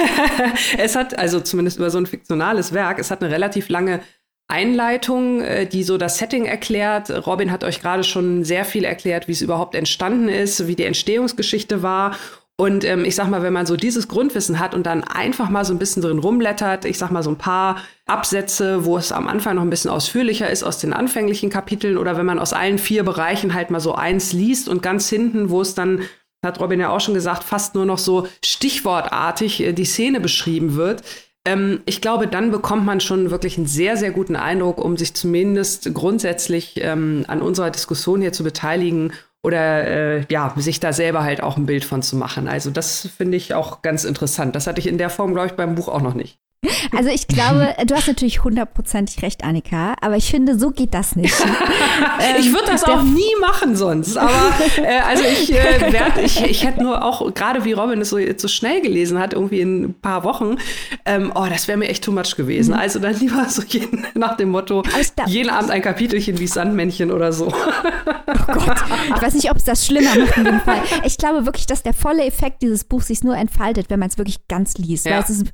[0.78, 4.00] es hat, also zumindest über so ein fiktionales Werk, es hat eine relativ lange
[4.46, 7.10] Einleitung, äh, die so das Setting erklärt.
[7.26, 10.84] Robin hat euch gerade schon sehr viel erklärt, wie es überhaupt entstanden ist, wie die
[10.84, 12.16] Entstehungsgeschichte war
[12.58, 15.64] und ähm, ich sag mal, wenn man so dieses Grundwissen hat und dann einfach mal
[15.64, 19.26] so ein bisschen drin rumblättert, ich sag mal so ein paar Absätze, wo es am
[19.26, 22.78] Anfang noch ein bisschen ausführlicher ist aus den anfänglichen Kapiteln oder wenn man aus allen
[22.78, 26.02] vier Bereichen halt mal so eins liest und ganz hinten, wo es dann,
[26.44, 30.74] hat Robin ja auch schon gesagt, fast nur noch so stichwortartig äh, die Szene beschrieben
[30.74, 31.02] wird.
[31.46, 35.14] Ähm, ich glaube, dann bekommt man schon wirklich einen sehr, sehr guten Eindruck, um sich
[35.14, 39.12] zumindest grundsätzlich ähm, an unserer Diskussion hier zu beteiligen
[39.42, 42.48] oder äh, ja, sich da selber halt auch ein Bild von zu machen.
[42.48, 44.54] Also das finde ich auch ganz interessant.
[44.54, 46.38] Das hatte ich in der Form, glaube ich, beim Buch auch noch nicht.
[46.96, 51.16] Also ich glaube, du hast natürlich hundertprozentig recht, Annika, aber ich finde, so geht das
[51.16, 51.34] nicht.
[52.20, 54.16] ähm, ich würde das auch nie machen sonst.
[54.16, 54.30] Aber
[54.76, 58.18] äh, also ich, äh, werd, ich, ich hätte nur auch, gerade wie Robin es so,
[58.36, 60.56] so schnell gelesen hat, irgendwie in ein paar Wochen,
[61.04, 62.74] ähm, oh, das wäre mir echt too much gewesen.
[62.74, 62.80] Mhm.
[62.80, 64.82] Also dann lieber so jeden, nach dem Motto,
[65.26, 67.46] jeden Abend ein Kapitelchen wie Sandmännchen oder so.
[67.46, 68.76] Oh Gott,
[69.14, 70.82] ich weiß nicht, ob es das schlimmer macht in dem Fall.
[71.04, 74.18] Ich glaube wirklich, dass der volle Effekt dieses Buchs sich nur entfaltet, wenn man es
[74.18, 75.06] wirklich ganz liest.
[75.06, 75.12] Ja.
[75.12, 75.44] Weil es ist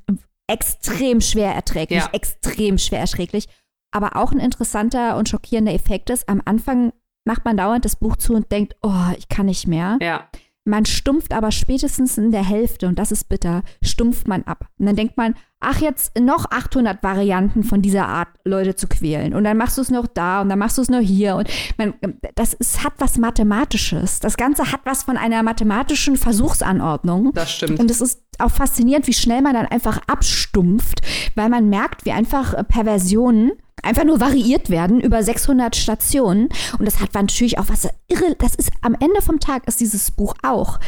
[0.49, 2.09] extrem schwer erträglich, ja.
[2.11, 3.47] extrem schwer erträglich.
[3.91, 6.91] Aber auch ein interessanter und schockierender Effekt ist, am Anfang
[7.25, 9.97] macht man dauernd das Buch zu und denkt, oh, ich kann nicht mehr.
[10.01, 10.27] Ja.
[10.65, 14.65] Man stumpft aber spätestens in der Hälfte, und das ist bitter, stumpft man ab.
[14.77, 19.33] Und dann denkt man, ach, jetzt noch 800 Varianten von dieser Art, Leute zu quälen.
[19.33, 21.35] Und dann machst du es noch da und dann machst du es noch hier.
[21.35, 21.93] Und man,
[22.35, 24.19] das ist, hat was Mathematisches.
[24.19, 27.31] Das Ganze hat was von einer mathematischen Versuchsanordnung.
[27.33, 27.79] Das stimmt.
[27.79, 31.01] Und es ist auch faszinierend, wie schnell man dann einfach abstumpft,
[31.35, 33.53] weil man merkt, wie einfach Perversionen
[33.83, 36.49] einfach nur variiert werden über 600 Stationen.
[36.77, 38.35] Und das hat natürlich auch was irre.
[38.37, 40.79] Das ist am Ende vom Tag ist dieses Buch auch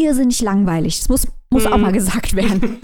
[0.00, 0.98] irrsinnig langweilig.
[1.00, 1.72] Das muss, muss mm.
[1.72, 2.78] auch mal gesagt werden.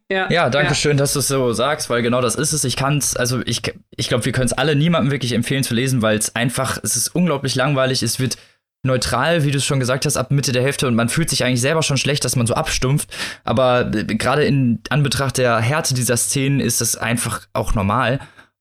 [0.10, 0.74] ja, ja, danke ja.
[0.74, 2.64] schön, dass du es so sagst, weil genau das ist es.
[2.64, 3.62] Ich kann es, also ich,
[3.96, 6.96] ich glaube, wir können es alle niemandem wirklich empfehlen zu lesen, weil es einfach, es
[6.96, 8.02] ist unglaublich langweilig.
[8.02, 8.36] Es wird
[8.82, 11.44] neutral, wie du es schon gesagt hast, ab Mitte der Hälfte und man fühlt sich
[11.44, 13.10] eigentlich selber schon schlecht, dass man so abstumpft.
[13.44, 18.20] Aber äh, gerade in Anbetracht der Härte dieser Szenen ist das einfach auch normal.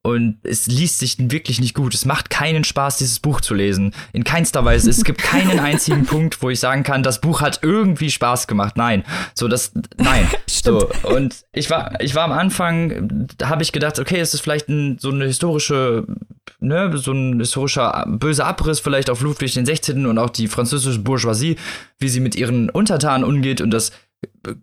[0.09, 1.93] Und es liest sich wirklich nicht gut.
[1.93, 3.93] Es macht keinen Spaß, dieses Buch zu lesen.
[4.13, 4.89] In keinster Weise.
[4.89, 8.77] Es gibt keinen einzigen Punkt, wo ich sagen kann, das Buch hat irgendwie Spaß gemacht.
[8.77, 9.03] Nein.
[9.35, 10.27] So, das, nein.
[10.47, 10.89] so.
[11.03, 14.69] Und ich war, ich war am Anfang, da habe ich gedacht, okay, es ist vielleicht
[14.69, 16.05] ein, so eine historische,
[16.59, 20.05] ne, so ein historischer böser Abriss vielleicht auf Ludwig den 16.
[20.05, 21.57] und auch die französische Bourgeoisie,
[21.99, 23.61] wie sie mit ihren Untertanen umgeht.
[23.61, 23.91] Und das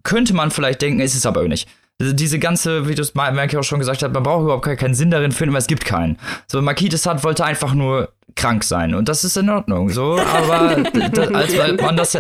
[0.03, 1.69] könnte man vielleicht denken, ist es aber nicht.
[2.01, 4.95] Also diese ganze, wie du es Merkel auch schon gesagt hat, man braucht überhaupt keinen
[4.95, 6.19] Sinn darin finden, weil es gibt keinen.
[6.47, 10.77] So, de Sade wollte einfach nur krank sein und das ist in Ordnung, so, aber
[11.35, 12.19] als man das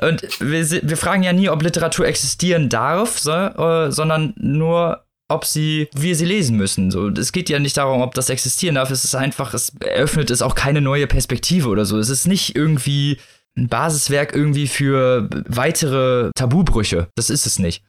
[0.00, 5.44] und wir, wir fragen ja nie, ob Literatur existieren darf, so, äh, sondern nur, ob
[5.44, 6.90] sie, wir sie lesen müssen.
[6.90, 8.90] So, es geht ja nicht darum, ob das existieren darf.
[8.90, 11.98] Es ist einfach, es eröffnet es auch keine neue Perspektive oder so.
[11.98, 13.18] Es ist nicht irgendwie
[13.56, 17.08] ein Basiswerk irgendwie für weitere Tabubrüche.
[17.14, 17.82] Das ist es nicht.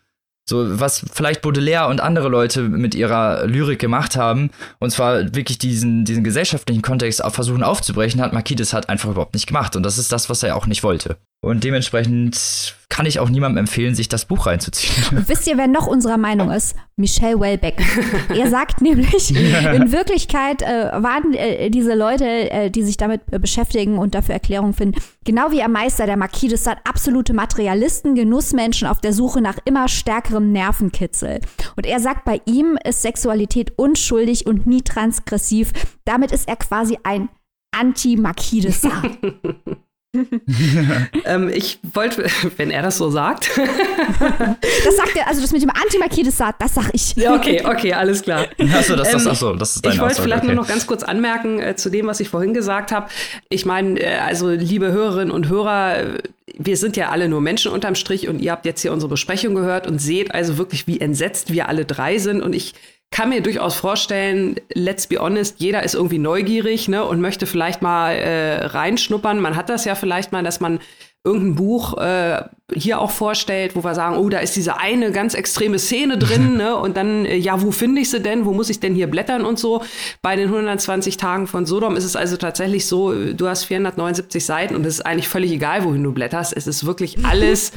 [0.50, 5.60] So, was vielleicht Baudelaire und andere Leute mit ihrer Lyrik gemacht haben, und zwar wirklich
[5.60, 9.76] diesen, diesen gesellschaftlichen Kontext versuchen aufzubrechen, hat Marquis das hat einfach überhaupt nicht gemacht.
[9.76, 11.18] Und das ist das, was er auch nicht wollte.
[11.42, 15.18] Und dementsprechend kann ich auch niemandem empfehlen, sich das Buch reinzuziehen.
[15.18, 16.76] Und wisst ihr, wer noch unserer Meinung ist?
[16.98, 17.82] Michel Welbeck.
[18.30, 23.40] er sagt nämlich, in Wirklichkeit äh, waren äh, diese Leute, äh, die sich damit äh,
[23.40, 28.16] beschäftigen und dafür Erklärungen finden, genau wie am Meister der Marquis de Sade, absolute Materialisten,
[28.16, 31.40] Genussmenschen auf der Suche nach immer stärkerem Nervenkitzel.
[31.78, 35.72] Und er sagt, bei ihm ist Sexualität unschuldig und nie transgressiv.
[36.04, 37.30] Damit ist er quasi ein
[37.72, 39.80] Anti-Marquis de Sade.
[41.26, 42.26] ähm, ich wollte,
[42.58, 43.52] wenn er das so sagt.
[43.58, 47.16] das sagt er, also das mit dem Antimarkides sagt, das sag ich.
[47.16, 48.48] Ja, okay, okay, alles klar.
[48.74, 50.54] Achso, das, das, ähm, achso, das ist deine Ich wollte vielleicht okay.
[50.54, 53.08] nur noch ganz kurz anmerken äh, zu dem, was ich vorhin gesagt habe.
[53.50, 56.18] Ich meine, äh, also liebe Hörerinnen und Hörer, äh,
[56.58, 59.54] wir sind ja alle nur Menschen unterm Strich und ihr habt jetzt hier unsere Besprechung
[59.54, 62.42] gehört und seht also wirklich, wie entsetzt wir alle drei sind.
[62.42, 62.74] Und ich
[63.12, 67.82] kann mir durchaus vorstellen, let's be honest, jeder ist irgendwie neugierig ne, und möchte vielleicht
[67.82, 69.40] mal äh, reinschnuppern.
[69.40, 70.80] Man hat das ja vielleicht mal, dass man
[71.24, 72.44] irgendein Buch äh,
[72.74, 76.56] hier auch vorstellt, wo wir sagen, oh, da ist diese eine ganz extreme Szene drin,
[76.58, 76.76] ne?
[76.78, 78.46] Und dann, äh, ja, wo finde ich sie denn?
[78.46, 79.84] Wo muss ich denn hier blättern und so?
[80.22, 84.76] Bei den 120 Tagen von Sodom ist es also tatsächlich so, du hast 479 Seiten
[84.76, 86.56] und es ist eigentlich völlig egal, wohin du blätterst.
[86.56, 87.74] Es ist wirklich alles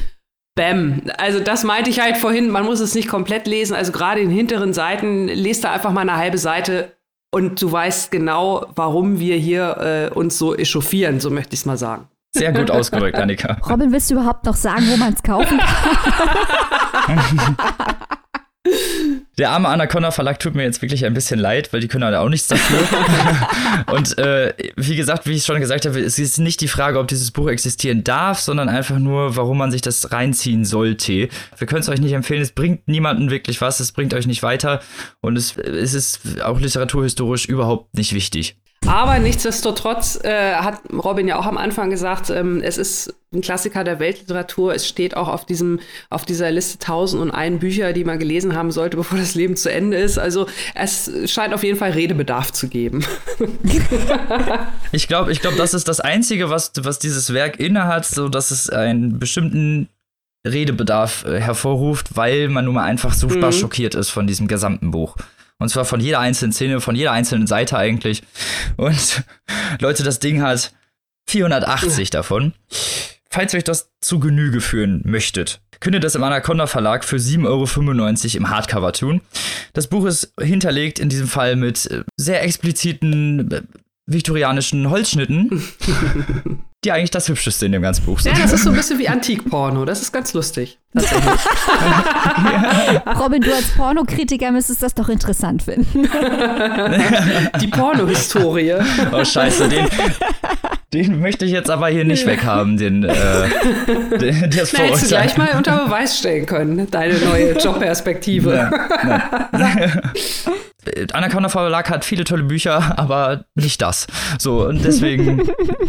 [0.55, 1.01] Bäm.
[1.17, 3.75] Also das meinte ich halt vorhin, man muss es nicht komplett lesen.
[3.75, 6.91] Also gerade in hinteren Seiten, lest da einfach mal eine halbe Seite
[7.33, 11.65] und du weißt genau, warum wir hier äh, uns so echauffieren, so möchte ich es
[11.65, 12.07] mal sagen.
[12.35, 13.57] Sehr gut ausgedrückt, Annika.
[13.69, 15.59] Robin, willst du überhaupt noch sagen, wo man es kaufen
[17.05, 17.19] kann?
[19.37, 22.15] Der arme Anaconda Verlag tut mir jetzt wirklich ein bisschen leid, weil die können halt
[22.15, 22.79] auch nichts dafür.
[23.93, 27.07] und äh, wie gesagt, wie ich schon gesagt habe, es ist nicht die Frage, ob
[27.07, 31.29] dieses Buch existieren darf, sondern einfach nur, warum man sich das reinziehen sollte.
[31.57, 34.43] Wir können es euch nicht empfehlen, es bringt niemanden wirklich was, es bringt euch nicht
[34.43, 34.81] weiter
[35.19, 38.55] und es, es ist auch literaturhistorisch überhaupt nicht wichtig.
[38.85, 43.83] Aber nichtsdestotrotz äh, hat Robin ja auch am Anfang gesagt, ähm, es ist ein Klassiker
[43.83, 44.73] der Weltliteratur.
[44.73, 45.79] Es steht auch auf diesem,
[46.09, 49.97] auf dieser Liste 1001 Bücher, die man gelesen haben sollte, bevor das Leben zu Ende
[49.97, 50.17] ist.
[50.17, 53.03] Also es scheint auf jeden Fall Redebedarf zu geben.
[54.91, 58.51] ich glaube, ich glaube, das ist das Einzige, was, was dieses Werk innehat, so dass
[58.51, 59.89] es einen bestimmten
[60.45, 63.53] Redebedarf äh, hervorruft, weil man nun mal einfach super mhm.
[63.53, 65.15] schockiert ist von diesem gesamten Buch.
[65.63, 68.21] Und zwar von jeder einzelnen Szene, von jeder einzelnen Seite eigentlich.
[68.75, 69.23] Und
[69.79, 70.73] Leute, das Ding hat
[71.29, 72.11] 480 ja.
[72.11, 72.51] davon.
[73.29, 77.15] Falls ihr euch das zu Genüge führen möchtet, könnt ihr das im Anaconda Verlag für
[77.15, 79.21] 7,95 Euro im Hardcover tun.
[79.71, 83.61] Das Buch ist hinterlegt in diesem Fall mit äh, sehr expliziten äh,
[84.05, 85.63] viktorianischen Holzschnitten,
[86.83, 88.37] die eigentlich das Hübscheste in dem ganzen Buch sind.
[88.37, 89.85] Ja, das ist so ein bisschen wie Antikporno.
[89.85, 90.79] Das ist ganz lustig.
[93.19, 96.03] Robin, du als Pornokritiker müsstest das doch interessant finden.
[97.61, 98.75] Die Pornohistorie.
[99.11, 99.87] Oh, scheiße, den,
[100.93, 103.13] den möchte ich jetzt aber hier nicht weghaben, den, äh,
[104.19, 108.69] den das Na, hättest du gleich mal unter Beweis stellen können, deine neue Jobperspektive.
[109.03, 109.29] Ja,
[111.13, 114.05] Anaconda Verlag hat viele tolle Bücher, aber nicht das.
[114.37, 115.41] So, und deswegen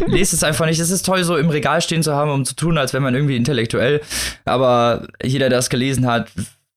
[0.06, 0.78] lest es einfach nicht.
[0.78, 3.14] Es ist toll, so im Regal stehen zu haben, um zu tun, als wenn man
[3.14, 4.00] irgendwie intellektuell,
[4.44, 6.28] aber jeder, der das gelesen hat,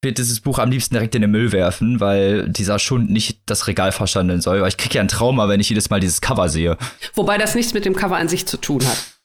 [0.04, 3.68] wird dieses Buch am liebsten direkt in den Müll werfen, weil dieser Schund nicht das
[3.68, 4.62] Regal verstanden soll.
[4.62, 6.78] Weil ich kriege ja ein Trauma, wenn ich jedes Mal dieses Cover sehe.
[7.16, 9.18] Wobei das nichts mit dem Cover an sich zu tun hat.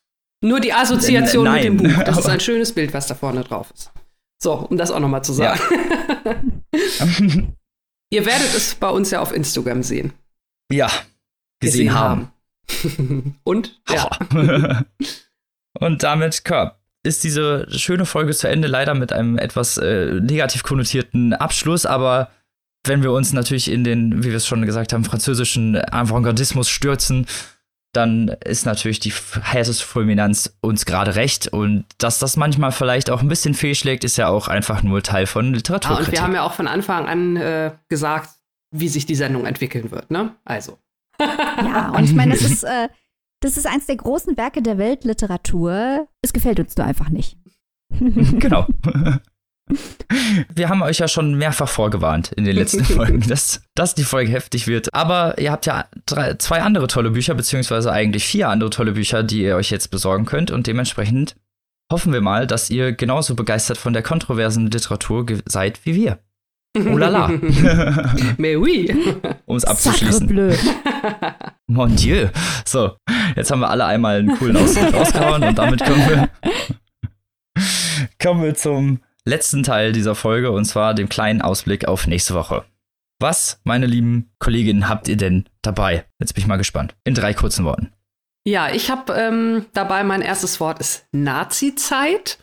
[0.43, 2.03] Nur die Assoziation Nein, mit dem Buch.
[2.05, 3.93] Das ist ein schönes Bild, was da vorne drauf ist.
[4.43, 5.61] So, um das auch nochmal zu sagen.
[6.25, 6.37] Ja.
[8.12, 10.12] Ihr werdet es bei uns ja auf Instagram sehen.
[10.70, 10.89] Ja,
[11.61, 12.33] gesehen, gesehen haben.
[12.85, 13.41] haben.
[13.45, 13.81] Und?
[13.89, 14.11] Ja.
[15.79, 20.62] Und damit, Körb, ist diese schöne Folge zu Ende, leider mit einem etwas äh, negativ
[20.62, 22.30] konnotierten Abschluss, aber
[22.84, 27.26] wenn wir uns natürlich in den, wie wir es schon gesagt haben, französischen Avantgardismus stürzen,
[27.92, 31.48] dann ist natürlich die härteste Fulminanz uns gerade recht.
[31.48, 35.26] Und dass das manchmal vielleicht auch ein bisschen fehlschlägt, ist ja auch einfach nur Teil
[35.26, 35.96] von Literatur.
[35.96, 38.30] Ah, und wir haben ja auch von Anfang an äh, gesagt,
[38.70, 40.34] wie sich die Sendung entwickeln wird, ne?
[40.44, 40.78] Also.
[41.20, 42.88] Ja, und ich meine, das ist, äh,
[43.43, 46.09] das ist eins der großen Werke der Weltliteratur.
[46.22, 47.36] Es gefällt uns nur einfach nicht.
[47.90, 48.66] genau.
[50.55, 54.30] Wir haben euch ja schon mehrfach vorgewarnt in den letzten Folgen, dass, dass die Folge
[54.30, 54.93] heftig wird.
[54.95, 59.22] Aber ihr habt ja drei, zwei andere tolle Bücher, beziehungsweise eigentlich vier andere tolle Bücher,
[59.22, 60.51] die ihr euch jetzt besorgen könnt.
[60.51, 61.36] Und dementsprechend
[61.90, 66.18] hoffen wir mal, dass ihr genauso begeistert von der kontroversen Literatur seid wie wir.
[66.75, 67.29] Oh la la.
[68.39, 68.91] Mais oui.
[69.45, 70.27] Um es abzuschließen.
[70.27, 70.55] Bleu.
[71.66, 72.29] Mon Dieu.
[72.64, 72.97] So,
[73.37, 76.29] jetzt haben wir alle einmal einen coolen Ausdruck rausgehauen und damit kommen wir,
[78.20, 82.64] kommen wir zum letzten Teil dieser Folge und zwar dem kleinen Ausblick auf nächste Woche.
[83.20, 86.07] Was, meine lieben Kolleginnen, habt ihr denn dabei?
[86.18, 86.97] Jetzt bin ich mal gespannt.
[87.05, 87.93] In drei kurzen Worten.
[88.45, 92.39] Ja, ich habe ähm, dabei mein erstes Wort ist Nazi-Zeit.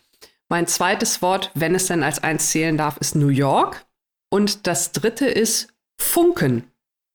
[0.48, 3.86] Mein zweites Wort, wenn es denn als eins zählen darf, ist New York.
[4.30, 6.72] Und das dritte ist Funken.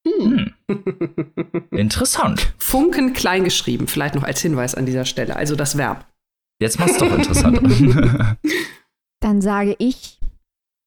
[0.07, 0.55] Hm.
[1.71, 2.55] Interessant.
[2.59, 6.07] Funken kleingeschrieben, vielleicht noch als Hinweis an dieser Stelle, also das Verb.
[6.61, 7.61] Jetzt mach's doch interessant.
[9.21, 10.19] Dann sage ich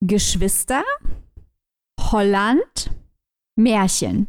[0.02, 0.84] Geschwister,
[2.00, 2.92] Holland,
[3.56, 4.28] Märchen.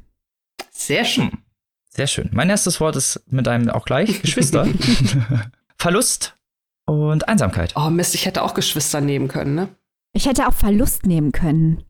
[0.71, 1.31] Sehr schön.
[1.91, 2.31] Sehr schön.
[2.33, 4.67] Mein erstes Wort ist mit einem auch gleich Geschwister.
[5.77, 6.37] Verlust
[6.87, 7.75] und Einsamkeit.
[7.77, 9.69] Oh Mist, ich hätte auch Geschwister nehmen können, ne?
[10.19, 11.85] Ich hätte auch Verlust nehmen können.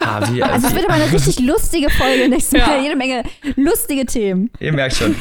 [0.00, 2.66] Ah, wie, Also es wird aber eine richtig lustige Folge nächstes Ja.
[2.66, 2.82] Mal.
[2.82, 3.22] Jede Menge
[3.54, 4.50] lustige Themen.
[4.58, 5.14] ihr merkt schon.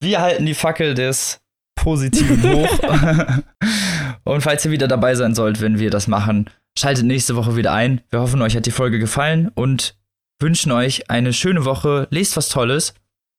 [0.00, 1.40] Wir halten die Fackel des
[1.76, 2.78] Positiven hoch.
[4.24, 7.72] Und falls ihr wieder dabei sein sollt, wenn wir das machen, schaltet nächste Woche wieder
[7.72, 8.00] ein.
[8.10, 9.96] Wir hoffen, euch hat die Folge gefallen und
[10.42, 12.08] wünschen euch eine schöne Woche.
[12.10, 12.92] Lest was Tolles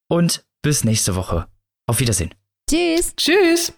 [0.10, 1.48] und bis nächste Woche.
[1.88, 2.34] Auf Wiedersehen.
[2.70, 3.14] Tschüss.
[3.18, 3.74] Tschüss.